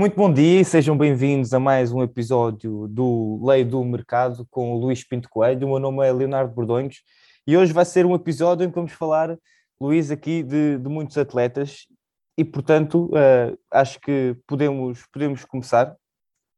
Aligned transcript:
Muito 0.00 0.16
bom 0.16 0.32
dia 0.32 0.62
e 0.62 0.64
sejam 0.64 0.96
bem-vindos 0.96 1.52
a 1.52 1.60
mais 1.60 1.92
um 1.92 2.02
episódio 2.02 2.88
do 2.88 3.38
Lei 3.44 3.62
do 3.62 3.84
Mercado 3.84 4.48
com 4.50 4.72
o 4.72 4.78
Luís 4.78 5.04
Pinto 5.04 5.28
Coelho. 5.28 5.66
O 5.66 5.70
meu 5.72 5.78
nome 5.78 6.08
é 6.08 6.10
Leonardo 6.10 6.54
Bordonhos 6.54 7.02
e 7.46 7.54
hoje 7.54 7.70
vai 7.74 7.84
ser 7.84 8.06
um 8.06 8.14
episódio 8.14 8.64
em 8.64 8.70
que 8.70 8.74
vamos 8.74 8.92
falar, 8.92 9.36
Luís, 9.78 10.10
aqui 10.10 10.42
de, 10.42 10.78
de 10.78 10.88
muitos 10.88 11.18
atletas 11.18 11.86
e, 12.34 12.42
portanto, 12.42 13.10
uh, 13.12 13.58
acho 13.70 14.00
que 14.00 14.34
podemos, 14.46 15.04
podemos 15.12 15.44
começar 15.44 15.94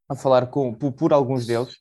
a 0.09 0.15
falar 0.15 0.47
com, 0.47 0.73
por, 0.73 0.93
por 0.93 1.13
alguns 1.13 1.45
deles. 1.45 1.79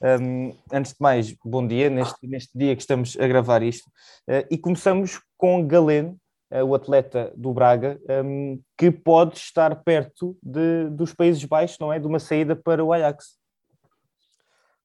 Um, 0.00 0.56
antes 0.72 0.92
de 0.92 0.98
mais, 1.00 1.34
bom 1.44 1.66
dia, 1.66 1.90
neste, 1.90 2.24
neste 2.24 2.56
dia 2.56 2.76
que 2.76 2.82
estamos 2.82 3.16
a 3.18 3.26
gravar 3.26 3.64
isto. 3.64 3.88
Uh, 4.28 4.46
e 4.48 4.56
começamos 4.56 5.20
com 5.36 5.66
Galeno, 5.66 6.16
o 6.64 6.74
atleta 6.74 7.32
do 7.36 7.52
Braga, 7.52 8.00
um, 8.24 8.60
que 8.76 8.90
pode 8.90 9.36
estar 9.36 9.84
perto 9.84 10.36
de, 10.42 10.90
dos 10.90 11.14
Países 11.14 11.44
Baixos, 11.44 11.78
não 11.78 11.92
é? 11.92 11.98
De 11.98 12.06
uma 12.06 12.18
saída 12.18 12.56
para 12.56 12.84
o 12.84 12.92
Ajax. 12.92 13.40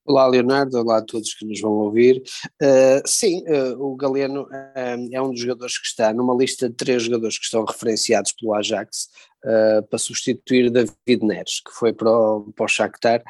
Olá 0.08 0.28
Leonardo, 0.28 0.78
olá 0.78 1.00
a 1.00 1.02
todos 1.02 1.34
que 1.34 1.44
nos 1.44 1.60
vão 1.60 1.72
ouvir. 1.72 2.22
Uh, 2.62 3.02
sim, 3.08 3.44
uh, 3.48 3.84
o 3.84 3.96
Galeno 3.96 4.44
uh, 4.44 5.10
é 5.12 5.20
um 5.20 5.32
dos 5.32 5.40
jogadores 5.40 5.80
que 5.80 5.88
está 5.88 6.14
numa 6.14 6.36
lista 6.36 6.70
de 6.70 6.76
três 6.76 7.02
jogadores 7.02 7.40
que 7.40 7.46
estão 7.46 7.66
referenciados 7.66 8.32
pelo 8.34 8.54
Ajax 8.54 9.10
para 9.92 10.00
substituir 10.00 10.72
David 10.72 11.24
Neres, 11.24 11.62
que 11.64 11.72
foi 11.72 11.94
para 11.94 12.10
o, 12.10 12.52
para 12.56 12.66
o 12.66 12.68
Shakhtar, 12.68 13.24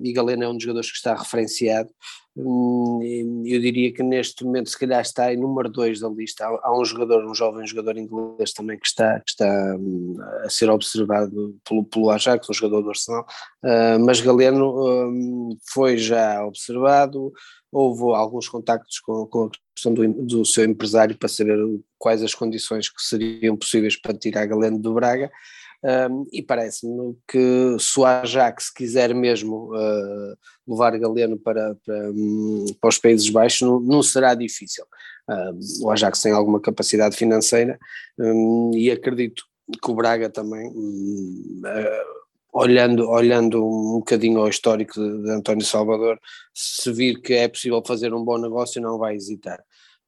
e 0.00 0.12
Galeno 0.12 0.44
é 0.44 0.48
um 0.48 0.52
dos 0.52 0.62
jogadores 0.62 0.88
que 0.88 0.96
está 0.96 1.16
referenciado 1.16 1.90
eu 2.34 3.60
diria 3.60 3.92
que 3.92 4.02
neste 4.02 4.42
momento 4.42 4.70
se 4.70 4.78
calhar 4.78 5.02
está 5.02 5.32
em 5.32 5.36
número 5.36 5.68
2 5.68 6.00
da 6.00 6.08
lista, 6.08 6.46
há, 6.46 6.78
um 6.78 6.84
jogador, 6.84 7.24
um 7.26 7.34
jovem 7.34 7.66
jogador 7.66 7.98
inglês 7.98 8.52
também 8.52 8.78
que 8.78 8.86
está, 8.86 9.20
que 9.20 9.30
está 9.30 9.76
hum, 9.78 10.16
a 10.42 10.48
ser 10.48 10.70
observado 10.70 11.54
pelo, 11.68 11.84
pelo 11.84 12.10
Ajax, 12.10 12.48
um 12.48 12.54
jogador 12.54 12.82
do 12.82 12.88
Arsenal, 12.88 13.26
uh, 13.64 13.98
mas 14.00 14.20
Galeno 14.20 15.10
um, 15.10 15.56
foi 15.72 15.98
já 15.98 16.42
observado, 16.46 17.32
houve 17.70 18.14
alguns 18.14 18.48
contactos 18.48 18.98
com, 19.00 19.26
com 19.26 19.44
a 19.44 19.50
questão 19.74 19.92
do, 19.92 20.08
do, 20.24 20.44
seu 20.44 20.64
empresário 20.64 21.16
para 21.16 21.28
saber 21.28 21.58
quais 21.98 22.22
as 22.22 22.34
condições 22.34 22.88
que 22.88 23.02
seriam 23.02 23.56
possíveis 23.56 24.00
para 24.00 24.16
tirar 24.16 24.46
Galeno 24.46 24.78
do 24.78 24.94
Braga, 24.94 25.30
um, 25.84 26.26
e 26.32 26.40
parece-me 26.42 27.16
que 27.26 27.76
se 27.80 27.98
o 27.98 28.04
Ajax 28.04 28.70
quiser 28.70 29.12
mesmo 29.14 29.74
uh, 29.74 30.36
levar 30.66 30.96
Galeno 30.96 31.36
para, 31.36 31.76
para, 31.84 32.10
um, 32.12 32.66
para, 32.80 32.88
os 32.88 32.98
Países 32.98 33.28
Baixos, 33.28 33.66
não, 33.66 33.80
não 33.80 34.02
será 34.02 34.34
difícil. 34.34 34.84
o 35.80 35.90
Ajax 35.90 36.22
tem 36.22 36.32
alguma 36.32 36.60
capacidade 36.60 37.16
financeira 37.16 37.78
um, 38.18 38.70
e 38.74 38.90
acredito 38.90 39.44
que 39.82 39.90
o 39.90 39.94
Braga 39.94 40.30
também, 40.30 40.68
uh, 40.68 42.22
olhando, 42.52 43.08
olhando 43.08 43.64
um 43.64 43.98
bocadinho 43.98 44.38
ao 44.38 44.48
histórico 44.48 44.94
de, 44.94 45.22
de 45.22 45.30
António 45.30 45.64
Salvador, 45.64 46.20
se 46.54 46.92
vir 46.92 47.20
que 47.20 47.34
é 47.34 47.48
possível 47.48 47.82
fazer 47.84 48.14
um 48.14 48.24
bom 48.24 48.38
negócio, 48.38 48.80
não 48.80 48.98
vai 48.98 49.16
hesitar. 49.16 49.62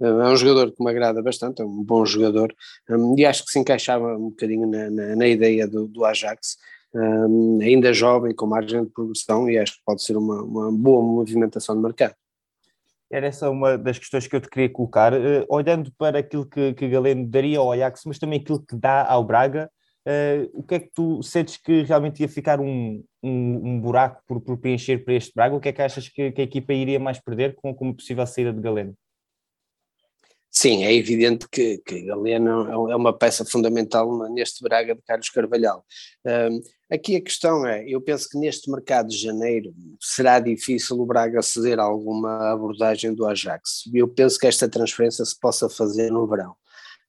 É 0.04 0.28
um 0.28 0.36
jogador 0.36 0.72
que 0.72 0.82
me 0.82 0.90
agrada 0.90 1.22
bastante, 1.22 1.62
é 1.62 1.64
um 1.64 1.82
bom 1.82 2.04
jogador 2.04 2.54
um, 2.90 3.18
e 3.18 3.24
acho 3.24 3.44
que 3.44 3.50
se 3.50 3.58
encaixava 3.58 4.16
um 4.16 4.30
bocadinho 4.30 4.66
na, 4.66 4.90
na, 4.90 5.16
na 5.16 5.26
ideia 5.26 5.66
do, 5.66 5.88
do 5.88 6.04
Ajax, 6.04 6.56
um, 6.94 7.58
ainda 7.60 7.92
jovem, 7.92 8.34
com 8.34 8.46
margem 8.46 8.84
de 8.84 8.90
progressão 8.90 9.48
e 9.50 9.58
acho 9.58 9.74
que 9.74 9.82
pode 9.84 10.02
ser 10.02 10.16
uma, 10.16 10.42
uma 10.42 10.72
boa 10.72 11.02
movimentação 11.02 11.74
de 11.74 11.82
mercado. 11.82 12.14
Era 13.10 13.26
essa 13.26 13.50
uma 13.50 13.76
das 13.76 13.98
questões 13.98 14.26
que 14.26 14.34
eu 14.34 14.40
te 14.40 14.48
queria 14.48 14.68
colocar, 14.68 15.12
uh, 15.12 15.44
olhando 15.48 15.92
para 15.96 16.18
aquilo 16.18 16.46
que, 16.46 16.74
que 16.74 16.88
Galeno 16.88 17.26
daria 17.26 17.58
ao 17.58 17.70
Ajax, 17.72 18.02
mas 18.06 18.18
também 18.18 18.40
aquilo 18.40 18.64
que 18.64 18.76
dá 18.76 19.06
ao 19.06 19.24
Braga, 19.24 19.70
uh, 20.06 20.50
o 20.52 20.62
que 20.62 20.74
é 20.74 20.80
que 20.80 20.90
tu 20.94 21.22
sentes 21.22 21.56
que 21.56 21.82
realmente 21.82 22.20
ia 22.20 22.28
ficar 22.28 22.60
um, 22.60 23.04
um, 23.22 23.68
um 23.68 23.80
buraco 23.80 24.22
por, 24.26 24.40
por, 24.40 24.56
preencher 24.58 25.04
para 25.04 25.14
este 25.14 25.32
Braga? 25.34 25.54
O 25.54 25.60
que 25.60 25.68
é 25.68 25.72
que 25.72 25.82
achas 25.82 26.08
que, 26.08 26.32
que 26.32 26.40
a 26.40 26.44
equipa 26.44 26.72
iria 26.72 26.98
mais 26.98 27.20
perder 27.20 27.54
com, 27.54 27.74
com 27.74 27.84
uma 27.84 27.94
possível 27.94 28.26
saída 28.26 28.52
de 28.52 28.60
Galeno? 28.60 28.96
Sim, 30.56 30.84
é 30.84 30.94
evidente 30.94 31.48
que, 31.50 31.78
que 31.78 32.02
Galeno 32.02 32.88
é, 32.88 32.92
é 32.92 32.96
uma 32.96 33.12
peça 33.12 33.44
fundamental 33.44 34.30
neste 34.30 34.62
Braga 34.62 34.94
de 34.94 35.02
Carlos 35.02 35.28
Carvalhal. 35.28 35.84
Um, 36.24 36.60
aqui 36.88 37.16
a 37.16 37.20
questão 37.20 37.66
é, 37.66 37.84
eu 37.88 38.00
penso 38.00 38.28
que 38.30 38.38
neste 38.38 38.70
mercado 38.70 39.08
de 39.08 39.16
janeiro 39.16 39.74
será 40.00 40.38
difícil 40.38 41.00
o 41.00 41.04
Braga 41.06 41.42
ceder 41.42 41.80
alguma 41.80 42.52
abordagem 42.52 43.12
do 43.12 43.26
Ajax. 43.26 43.82
Eu 43.92 44.06
penso 44.06 44.38
que 44.38 44.46
esta 44.46 44.68
transferência 44.68 45.24
se 45.24 45.38
possa 45.38 45.68
fazer 45.68 46.12
no 46.12 46.24
verão. 46.24 46.54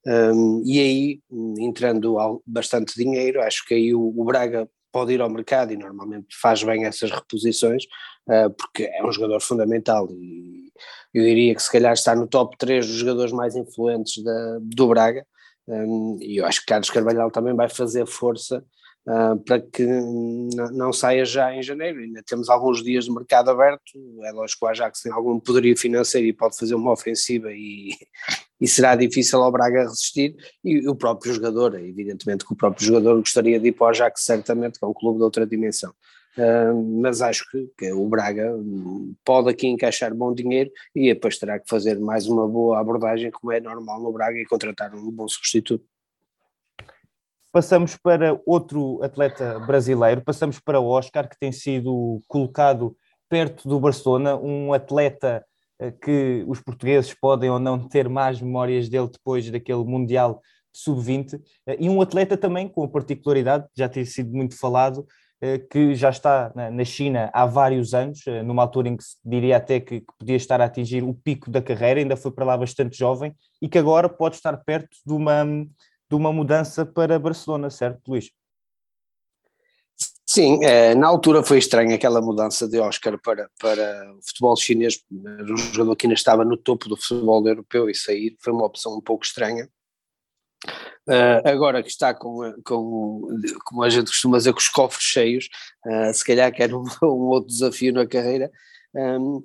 Um, 0.08 0.64
e 0.66 0.80
aí, 0.80 1.20
entrando 1.60 2.42
bastante 2.48 2.96
dinheiro, 2.96 3.42
acho 3.42 3.64
que 3.66 3.76
aí 3.76 3.94
o, 3.94 4.12
o 4.16 4.26
Braga 4.26 4.68
pode 4.96 5.12
ir 5.12 5.20
ao 5.20 5.30
mercado 5.30 5.74
e 5.74 5.76
normalmente 5.76 6.28
faz 6.42 6.64
bem 6.64 6.86
essas 6.86 7.12
reposições, 7.12 7.84
uh, 8.30 8.50
porque 8.58 8.84
é 8.84 9.06
um 9.06 9.12
jogador 9.12 9.42
fundamental 9.42 10.08
e 10.10 10.72
eu 11.14 11.22
diria 11.22 11.54
que 11.54 11.62
se 11.62 11.70
calhar 11.70 11.92
está 11.92 12.16
no 12.16 12.26
top 12.28 12.58
3 12.58 12.88
dos 12.88 12.96
jogadores 12.96 13.34
mais 13.34 13.58
influentes 13.58 14.24
da, 14.24 14.58
do 14.62 14.88
Braga, 14.88 15.28
um, 15.68 16.18
e 16.22 16.38
eu 16.38 16.46
acho 16.46 16.62
que 16.62 16.68
Carlos 16.68 16.90
Carvalhal 16.90 17.32
também 17.32 17.56
vai 17.56 17.68
fazer 17.68 18.06
força 18.06 18.64
uh, 19.08 19.38
para 19.44 19.60
que 19.60 19.84
não 20.74 20.94
saia 20.94 21.26
já 21.26 21.54
em 21.54 21.64
janeiro. 21.64 22.00
Ainda 22.00 22.22
temos 22.24 22.50
alguns 22.50 22.84
dias 22.84 23.06
de 23.06 23.12
mercado 23.12 23.50
aberto. 23.50 23.94
É 24.24 24.32
lógico 24.32 24.60
que 24.60 24.66
o 24.66 24.70
Ajax 24.70 25.02
tem 25.02 25.12
algum 25.12 25.40
poderio 25.40 25.76
financeiro 25.78 26.28
e 26.28 26.34
pode 26.34 26.58
fazer 26.58 26.76
uma 26.76 26.92
ofensiva 26.92 27.52
e, 27.52 27.96
e 28.62 28.68
será 28.68 28.96
difícil 28.96 29.42
ao 29.42 29.52
Braga 29.52 29.84
resistir. 29.84 30.36
E 30.64 30.88
o 30.88 30.96
próprio 30.96 31.34
jogador, 31.34 31.76
evidentemente 31.80 32.46
que 32.46 32.54
o 32.54 32.58
próprio 32.58 32.86
jogador 32.86 33.18
gostaria 33.18 33.60
de 33.60 33.70
ir 33.70 33.72
para 33.72 33.86
o 33.86 33.90
Ajax, 33.90 34.24
certamente, 34.24 34.80
que 34.80 34.86
é 34.86 34.88
um 34.88 34.94
clube 34.94 35.18
de 35.18 35.24
outra 35.24 35.48
dimensão. 35.48 35.94
Mas 37.02 37.22
acho 37.22 37.50
que, 37.50 37.70
que, 37.78 37.92
o 37.94 38.08
Braga 38.08 38.54
pode 39.24 39.50
aqui 39.50 39.68
encaixar 39.68 40.14
bom 40.14 40.34
dinheiro 40.34 40.70
e 40.94 41.14
depois 41.14 41.38
terá 41.38 41.60
que 41.60 41.70
fazer 41.70 41.98
mais 42.00 42.28
uma 42.28 42.48
boa 42.48 42.80
abordagem, 42.80 43.32
como 43.32 43.52
é 43.52 43.60
normal 43.60 44.02
no 44.02 44.12
Braga, 44.12 44.38
e 44.38 44.46
contratar 44.46 44.94
um 44.94 45.12
bom 45.12 45.28
substituto. 45.28 45.86
Passamos 47.56 47.96
para 47.96 48.38
outro 48.46 49.02
atleta 49.02 49.58
brasileiro, 49.60 50.22
passamos 50.22 50.60
para 50.60 50.78
o 50.78 50.88
Oscar, 50.88 51.30
que 51.30 51.40
tem 51.40 51.54
sido 51.54 52.20
colocado 52.28 52.98
perto 53.30 53.70
do 53.70 53.80
Barcelona, 53.80 54.36
um 54.36 54.74
atleta 54.74 55.42
eh, 55.80 55.92
que 55.92 56.44
os 56.48 56.62
portugueses 56.62 57.14
podem 57.14 57.50
ou 57.50 57.58
não 57.58 57.88
ter 57.88 58.10
mais 58.10 58.42
memórias 58.42 58.90
dele 58.90 59.10
depois 59.10 59.50
daquele 59.50 59.84
Mundial 59.86 60.42
Sub-20, 60.74 61.42
eh, 61.68 61.78
e 61.80 61.90
um 61.90 62.02
atleta 62.02 62.38
também 62.38 62.68
com 62.68 62.84
a 62.84 62.90
particularidade, 62.90 63.66
já 63.74 63.88
tem 63.88 64.04
sido 64.04 64.32
muito 64.34 64.60
falado, 64.60 65.08
que 65.70 65.94
já 65.96 66.10
está 66.10 66.52
na 66.56 66.84
China 66.86 67.30
há 67.34 67.46
vários 67.46 67.94
anos, 67.94 68.22
numa 68.46 68.64
altura 68.64 68.90
em 68.90 68.98
que 68.98 69.04
se 69.04 69.18
diria 69.24 69.58
até 69.58 69.80
que 69.80 70.04
podia 70.18 70.36
estar 70.36 70.60
a 70.62 70.66
atingir 70.66 71.04
o 71.04 71.14
pico 71.14 71.52
da 71.52 71.62
carreira, 71.62 72.00
ainda 72.00 72.16
foi 72.16 72.32
para 72.32 72.46
lá 72.46 72.58
bastante 72.58 72.98
jovem, 72.98 73.36
e 73.62 73.70
que 73.70 73.78
agora 73.78 74.10
pode 74.10 74.36
estar 74.36 74.56
perto 74.58 74.98
de 75.06 75.14
uma 75.14 75.46
de 76.10 76.16
uma 76.16 76.32
mudança 76.32 76.86
para 76.86 77.20
Barcelona, 77.20 77.70
certo, 77.70 78.08
Luís? 78.08 78.30
Sim, 80.28 80.64
é, 80.64 80.96
na 80.96 81.08
altura 81.08 81.44
foi 81.44 81.60
estranha 81.60 81.96
aquela 81.96 82.20
mudança 82.20 82.68
de 82.68 82.80
Oscar 82.80 83.20
para, 83.22 83.50
para 83.60 84.14
o 84.14 84.20
futebol 84.26 84.56
chinês, 84.56 85.00
um 85.12 85.56
jogador 85.56 85.96
que 85.96 86.08
ainda 86.08 86.16
estava 86.16 86.44
no 86.44 86.58
topo 86.58 86.90
do 86.90 86.98
futebol 86.98 87.48
europeu 87.48 87.90
e 87.90 87.96
sair, 87.96 88.36
foi 88.42 88.52
uma 88.52 88.66
opção 88.66 88.98
um 88.98 89.02
pouco 89.02 89.24
estranha. 89.24 89.70
Uh, 91.08 91.48
agora 91.48 91.84
que 91.84 91.90
está 91.90 92.14
com, 92.14 92.54
com, 92.66 93.28
como 93.64 93.84
a 93.84 93.90
gente 93.90 94.08
costuma 94.08 94.38
dizer, 94.38 94.54
com 94.54 94.60
os 94.60 94.70
cofres 94.70 95.04
cheios, 95.04 95.50
uh, 95.86 96.14
se 96.14 96.26
calhar 96.26 96.52
quer 96.52 96.74
um, 96.74 96.84
um, 97.04 97.28
outro 97.28 97.50
desafio 97.50 97.94
na 97.94 98.08
carreira. 98.08 98.52
Um, 98.94 99.42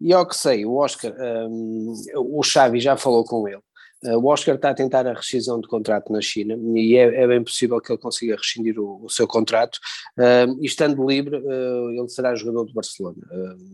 e 0.00 0.12
ao 0.12 0.26
que 0.26 0.36
sei, 0.36 0.64
o 0.64 0.76
Oscar, 0.76 1.12
um, 1.48 1.92
o 2.16 2.42
Xavi 2.42 2.80
já 2.80 2.96
falou 2.96 3.24
com 3.24 3.48
ele 3.48 3.60
o 4.02 4.26
Oscar 4.28 4.54
está 4.54 4.70
a 4.70 4.74
tentar 4.74 5.06
a 5.06 5.12
rescisão 5.12 5.60
de 5.60 5.66
contrato 5.66 6.12
na 6.12 6.20
China 6.20 6.56
e 6.78 6.96
é, 6.96 7.22
é 7.22 7.26
bem 7.26 7.42
possível 7.42 7.80
que 7.80 7.90
ele 7.90 7.98
consiga 7.98 8.36
rescindir 8.36 8.78
o, 8.78 9.04
o 9.04 9.10
seu 9.10 9.26
contrato. 9.26 9.78
Uh, 10.16 10.56
e 10.62 10.66
estando 10.66 11.04
livre 11.06 11.36
uh, 11.36 11.90
ele 11.90 12.08
será 12.08 12.34
jogador 12.34 12.64
do 12.64 12.72
Barcelona. 12.72 13.18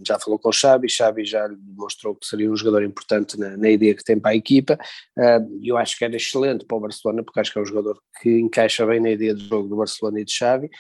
já 0.06 0.19
falou 0.19 0.38
com 0.38 0.49
o 0.49 0.53
Xavi, 0.53 0.88
Xavi 0.88 1.25
já 1.25 1.47
demonstrou 1.49 2.15
que 2.15 2.26
seria 2.26 2.50
um 2.50 2.56
jogador 2.56 2.82
importante 2.82 3.38
na, 3.38 3.56
na 3.56 3.71
ideia 3.71 3.94
que 3.94 4.05
tem 4.05 4.19
para 4.19 4.32
a 4.32 4.37
equipa. 4.37 4.79
E 5.61 5.69
eu 5.69 5.76
acho 5.76 5.99
que 5.99 6.05
era 6.05 6.17
excelente 6.17 6.65
para 6.65 6.76
o 6.76 6.81
Barcelona 6.81 7.23
porque 7.23 7.41
acho 7.41 7.53
que 7.53 7.59
é 7.59 7.62
um 7.62 7.67
jogador 7.67 7.99
que 8.21 8.41
encaixa 8.41 8.87
bem 8.87 9.00
na 9.00 9.11
ideia 9.11 9.35
do 9.35 9.41
jogo 9.41 9.69
do 9.69 9.76
Barcelona 9.76 10.21
e 10.21 10.25
de 10.25 10.32
Xavi 10.32 10.71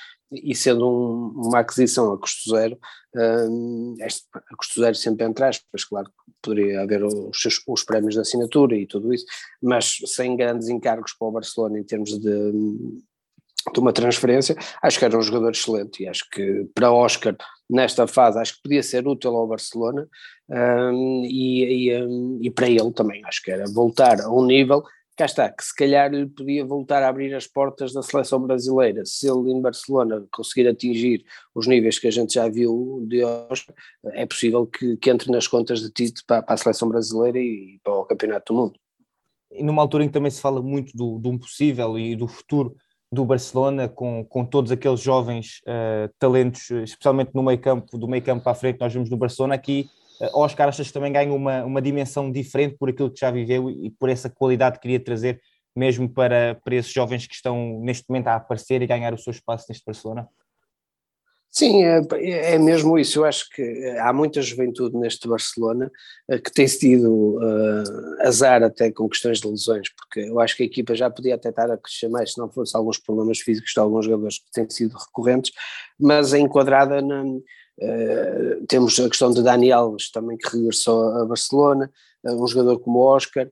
e 0.42 0.54
sendo 0.54 0.88
um, 0.88 1.48
uma 1.48 1.60
aquisição 1.60 2.12
a 2.12 2.18
custo 2.18 2.50
zero, 2.50 2.78
um, 3.14 3.94
este, 4.00 4.26
a 4.34 4.56
custo 4.56 4.80
zero 4.80 4.94
sempre 4.94 5.26
entre 5.26 5.44
aspas, 5.44 5.84
claro 5.84 6.06
que 6.06 6.32
poderia 6.42 6.82
haver 6.82 7.04
os, 7.04 7.38
os, 7.66 7.84
prémios 7.84 8.14
de 8.14 8.20
assinatura 8.20 8.76
e 8.76 8.86
tudo 8.86 9.12
isso, 9.12 9.24
mas 9.62 9.98
sem 10.06 10.36
grandes 10.36 10.68
encargos 10.68 11.12
para 11.12 11.28
o 11.28 11.32
Barcelona 11.32 11.78
em 11.78 11.84
termos 11.84 12.10
de, 12.10 12.52
de 13.72 13.80
uma 13.80 13.92
transferência, 13.92 14.56
acho 14.82 14.98
que 14.98 15.04
era 15.04 15.16
um 15.16 15.22
jogador 15.22 15.52
excelente 15.52 16.02
e 16.02 16.08
acho 16.08 16.28
que 16.30 16.66
para 16.74 16.92
Oscar 16.92 17.36
nesta 17.70 18.06
fase 18.06 18.38
acho 18.38 18.56
que 18.56 18.62
podia 18.62 18.82
ser 18.82 19.06
útil 19.06 19.34
ao 19.36 19.46
Barcelona 19.46 20.06
um, 20.48 21.24
e, 21.24 21.88
e, 21.88 22.02
um, 22.02 22.38
e, 22.42 22.50
para 22.50 22.68
ele 22.68 22.92
também 22.92 23.24
acho 23.24 23.42
que 23.42 23.50
era 23.50 23.64
voltar 23.72 24.20
a 24.20 24.30
um 24.30 24.44
nível 24.44 24.82
cá 25.16 25.26
está, 25.26 25.48
que 25.48 25.64
se 25.64 25.74
calhar 25.74 26.12
lhe 26.12 26.26
podia 26.26 26.64
voltar 26.64 27.02
a 27.02 27.08
abrir 27.08 27.34
as 27.34 27.46
portas 27.46 27.92
da 27.92 28.02
seleção 28.02 28.40
brasileira, 28.40 29.04
se 29.04 29.28
ele 29.28 29.52
em 29.52 29.60
Barcelona 29.60 30.26
conseguir 30.32 30.66
atingir 30.68 31.24
os 31.54 31.66
níveis 31.66 31.98
que 31.98 32.08
a 32.08 32.10
gente 32.10 32.34
já 32.34 32.48
viu 32.48 33.04
de 33.08 33.24
hoje, 33.24 33.64
é 34.06 34.26
possível 34.26 34.66
que, 34.66 34.96
que 34.96 35.10
entre 35.10 35.30
nas 35.30 35.46
contas 35.46 35.80
de 35.80 35.90
Tite 35.90 36.24
para, 36.26 36.42
para, 36.42 36.54
a 36.54 36.56
seleção 36.56 36.88
brasileira 36.88 37.38
e 37.38 37.78
para 37.82 37.94
o 37.94 38.04
Campeonato 38.04 38.52
do 38.52 38.60
Mundo. 38.60 38.80
E 39.52 39.62
numa 39.62 39.82
altura 39.82 40.04
em 40.04 40.08
que 40.08 40.14
também 40.14 40.30
se 40.30 40.40
fala 40.40 40.60
muito 40.60 40.96
do, 40.96 41.18
do 41.18 41.38
possível 41.38 41.96
e 41.96 42.16
do 42.16 42.26
futuro 42.26 42.74
do 43.12 43.24
Barcelona, 43.24 43.88
com, 43.88 44.24
com 44.24 44.44
todos 44.44 44.72
aqueles 44.72 45.00
jovens 45.00 45.60
uh, 45.60 46.12
talentos, 46.18 46.70
especialmente 46.70 47.30
no 47.32 47.44
meio 47.44 47.60
campo, 47.60 47.96
do 47.96 48.08
meio 48.08 48.22
campo 48.22 48.42
para 48.42 48.52
a 48.52 48.56
frente, 48.56 48.80
nós 48.80 48.92
vemos 48.92 49.08
no 49.08 49.16
Barcelona 49.16 49.54
aqui, 49.54 49.88
Oscar, 50.32 50.68
achas 50.68 50.86
que 50.86 50.92
também 50.92 51.12
ganha 51.12 51.32
uma, 51.32 51.64
uma 51.64 51.82
dimensão 51.82 52.30
diferente 52.30 52.76
por 52.78 52.88
aquilo 52.88 53.10
que 53.10 53.20
já 53.20 53.30
viveu 53.30 53.70
e 53.70 53.90
por 53.90 54.08
essa 54.08 54.30
qualidade 54.30 54.76
que 54.76 54.82
queria 54.82 55.00
trazer 55.00 55.40
mesmo 55.76 56.08
para, 56.08 56.54
para 56.64 56.76
esses 56.76 56.92
jovens 56.92 57.26
que 57.26 57.34
estão 57.34 57.80
neste 57.80 58.04
momento 58.08 58.28
a 58.28 58.36
aparecer 58.36 58.80
e 58.80 58.86
ganhar 58.86 59.12
o 59.12 59.18
seu 59.18 59.32
espaço 59.32 59.66
neste 59.68 59.84
Barcelona? 59.84 60.28
Sim, 61.50 61.84
é, 61.84 62.02
é, 62.54 62.58
mesmo 62.58 62.98
isso. 62.98 63.20
Eu 63.20 63.24
acho 63.24 63.48
que 63.50 63.62
há 64.00 64.12
muita 64.12 64.42
juventude 64.42 64.96
neste 64.96 65.28
Barcelona 65.28 65.88
eh, 66.28 66.38
que 66.40 66.52
tem 66.52 66.66
tido 66.66 67.36
uh, 67.36 68.26
azar 68.26 68.60
até 68.64 68.90
com 68.90 69.08
questões 69.08 69.40
de 69.40 69.46
lesões, 69.46 69.88
porque 69.96 70.28
eu 70.28 70.40
acho 70.40 70.56
que 70.56 70.64
a 70.64 70.66
equipa 70.66 70.96
já 70.96 71.08
podia 71.08 71.36
até 71.36 71.50
estar 71.50 71.70
a 71.70 71.78
crescer 71.78 72.08
mais 72.08 72.32
se 72.32 72.38
não 72.38 72.50
fosse 72.50 72.76
alguns 72.76 72.98
problemas 72.98 73.38
físicos 73.38 73.70
de 73.72 73.78
alguns 73.78 74.04
jogadores 74.04 74.38
que 74.38 74.50
têm 74.50 74.68
sido 74.68 74.96
recorrentes, 74.96 75.52
mas 75.96 76.34
é 76.34 76.40
enquadrada 76.40 77.00
na, 77.00 77.22
uh, 77.80 78.66
temos 78.66 78.98
a 79.00 79.08
questão 79.08 79.30
de 79.30 79.42
Dani 79.42 79.72
Alves 79.72 80.10
também 80.10 80.36
que 80.36 80.56
regressou 80.56 81.22
a 81.22 81.26
Barcelona, 81.26 81.90
uh, 82.24 82.42
um 82.42 82.46
jogador 82.46 82.78
como 82.80 83.00
Oscar, 83.00 83.48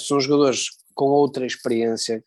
são 0.00 0.20
jogadores 0.20 0.70
com 0.94 1.10
outra 1.10 1.46
experiência, 1.46 2.24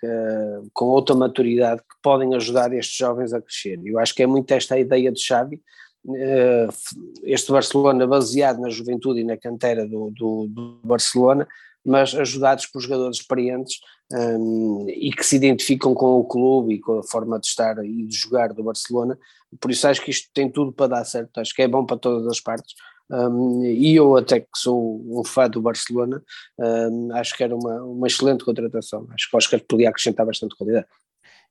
com 0.73 0.85
outra 0.85 1.13
maturidade, 1.13 1.81
que 1.81 1.95
podem 2.01 2.33
ajudar 2.35 2.71
estes 2.71 2.95
jovens 2.95 3.33
a 3.33 3.41
crescer. 3.41 3.77
Eu 3.83 3.99
acho 3.99 4.15
que 4.15 4.23
é 4.23 4.27
muito 4.27 4.49
esta 4.51 4.75
a 4.75 4.79
ideia 4.79 5.11
de 5.11 5.19
Xavi, 5.19 5.59
eh, 6.09 6.67
este 7.23 7.51
Barcelona 7.51 8.07
baseado 8.07 8.59
na 8.59 8.69
juventude 8.69 9.19
e 9.19 9.23
na 9.23 9.37
cantera 9.37 9.87
do, 9.87 10.11
do, 10.11 10.47
do 10.47 10.79
Barcelona, 10.83 11.47
mas 11.85 12.15
ajudados 12.15 12.65
por 12.65 12.81
jogadores 12.81 13.17
experientes 13.17 13.79
um, 14.13 14.85
e 14.89 15.11
que 15.11 15.25
se 15.25 15.35
identificam 15.35 15.93
com 15.93 16.19
o 16.19 16.23
clube 16.23 16.75
e 16.75 16.79
com 16.79 16.99
a 16.99 17.03
forma 17.03 17.39
de 17.39 17.47
estar 17.47 17.83
e 17.83 18.05
de 18.05 18.15
jogar 18.15 18.53
do 18.53 18.63
Barcelona. 18.63 19.17
Por 19.59 19.71
isso 19.71 19.87
acho 19.87 20.01
que 20.01 20.11
isto 20.11 20.29
tem 20.33 20.49
tudo 20.49 20.71
para 20.71 20.87
dar 20.87 21.05
certo, 21.05 21.39
acho 21.39 21.53
que 21.53 21.61
é 21.61 21.67
bom 21.67 21.85
para 21.85 21.97
todas 21.97 22.27
as 22.27 22.39
partes. 22.39 22.73
Um, 23.09 23.65
e 23.65 23.95
eu 23.95 24.15
até 24.15 24.39
que 24.39 24.47
sou 24.55 25.01
um 25.05 25.23
fã 25.23 25.49
do 25.49 25.61
Barcelona, 25.61 26.23
um, 26.57 27.13
acho 27.13 27.35
que 27.35 27.43
era 27.43 27.55
uma, 27.55 27.83
uma 27.83 28.07
excelente 28.07 28.45
contratação, 28.45 29.05
acho 29.13 29.29
que 29.29 29.35
o 29.35 29.37
Oscar 29.37 29.61
podia 29.67 29.89
acrescentar 29.89 30.25
bastante 30.25 30.55
qualidade. 30.55 30.87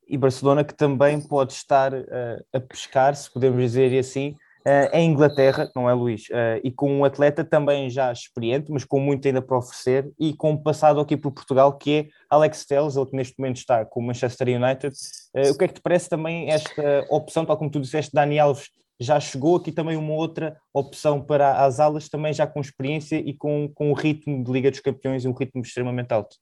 E 0.09 0.17
Barcelona 0.17 0.65
que 0.65 0.75
também 0.75 1.21
pode 1.21 1.53
estar 1.53 1.93
uh, 1.93 2.45
a 2.53 2.61
pescar, 2.61 3.15
se 3.15 3.31
podemos 3.31 3.61
dizer 3.61 3.97
assim, 3.99 4.37
uh, 4.67 4.97
em 4.97 5.11
Inglaterra, 5.11 5.71
não 5.75 5.89
é 5.89 5.93
Luís? 5.93 6.23
Uh, 6.29 6.61
e 6.63 6.71
com 6.71 6.91
um 6.93 7.05
atleta 7.05 7.45
também 7.45 7.91
já 7.91 8.13
experiente, 8.13 8.71
mas 8.71 8.85
com 8.85 9.01
muito 9.01 9.27
ainda 9.27 9.43
para 9.43 9.59
oferecer, 9.59 10.11
e 10.19 10.35
com 10.35 10.53
um 10.53 10.57
passado 10.57 11.01
aqui 11.01 11.17
por 11.17 11.33
Portugal, 11.33 11.77
que 11.77 11.91
é 11.91 12.09
Alex 12.29 12.65
Telles, 12.65 12.97
ele 12.97 13.07
que 13.07 13.17
neste 13.17 13.39
momento 13.39 13.57
está 13.57 13.85
com 13.85 14.01
o 14.01 14.03
Manchester 14.03 14.49
United. 14.49 14.95
o 15.35 15.59
que 15.59 15.65
é 15.65 15.69
que 15.69 15.75
te 15.75 15.81
parece 15.81 16.09
também 16.09 16.51
esta 16.51 17.07
opção, 17.11 17.45
tal 17.45 17.57
como 17.57 17.71
tu 17.71 17.81
disseste, 17.81 18.13
Dani 18.13 18.39
Alves 18.39 18.69
já 19.01 19.19
chegou 19.19 19.57
aqui 19.57 19.73
também 19.73 19.97
uma 19.97 20.13
outra 20.13 20.61
opção 20.75 21.23
para 21.23 21.65
as 21.65 21.81
alas, 21.81 22.09
também 22.09 22.35
já 22.35 22.47
com 22.47 22.61
experiência 22.61 23.17
e 23.17 23.33
com, 23.33 23.69
com 23.75 23.91
o 23.91 23.95
ritmo 23.95 24.45
de 24.45 24.53
Liga 24.53 24.71
dos 24.71 24.81
Campeões 24.81 25.25
e 25.25 25.29
um 25.29 25.33
ritmo 25.33 25.63
extremamente 25.63 26.13
alto. 26.13 26.37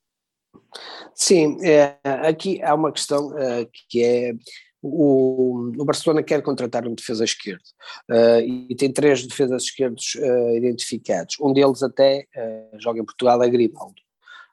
Sim, 1.15 1.57
é, 1.63 1.97
aqui 2.05 2.61
há 2.63 2.75
uma 2.75 2.93
questão 2.93 3.29
uh, 3.29 3.69
que 3.89 4.03
é 4.03 4.33
o, 4.83 5.73
o, 5.77 5.85
Barcelona 5.85 6.23
quer 6.23 6.43
contratar 6.43 6.87
um 6.87 6.95
defesa 6.95 7.25
esquerdo 7.25 7.63
uh, 8.11 8.41
e 8.41 8.75
tem 8.77 8.93
três 8.93 9.27
defesas 9.27 9.65
esquerdos 9.65 10.15
uh, 10.17 10.57
identificados. 10.57 11.37
Um 11.41 11.53
deles 11.53 11.83
até 11.83 12.27
joga 12.79 13.01
em 13.01 13.05
Portugal, 13.05 13.43
é 13.43 13.49
Grimaldo. 13.49 14.01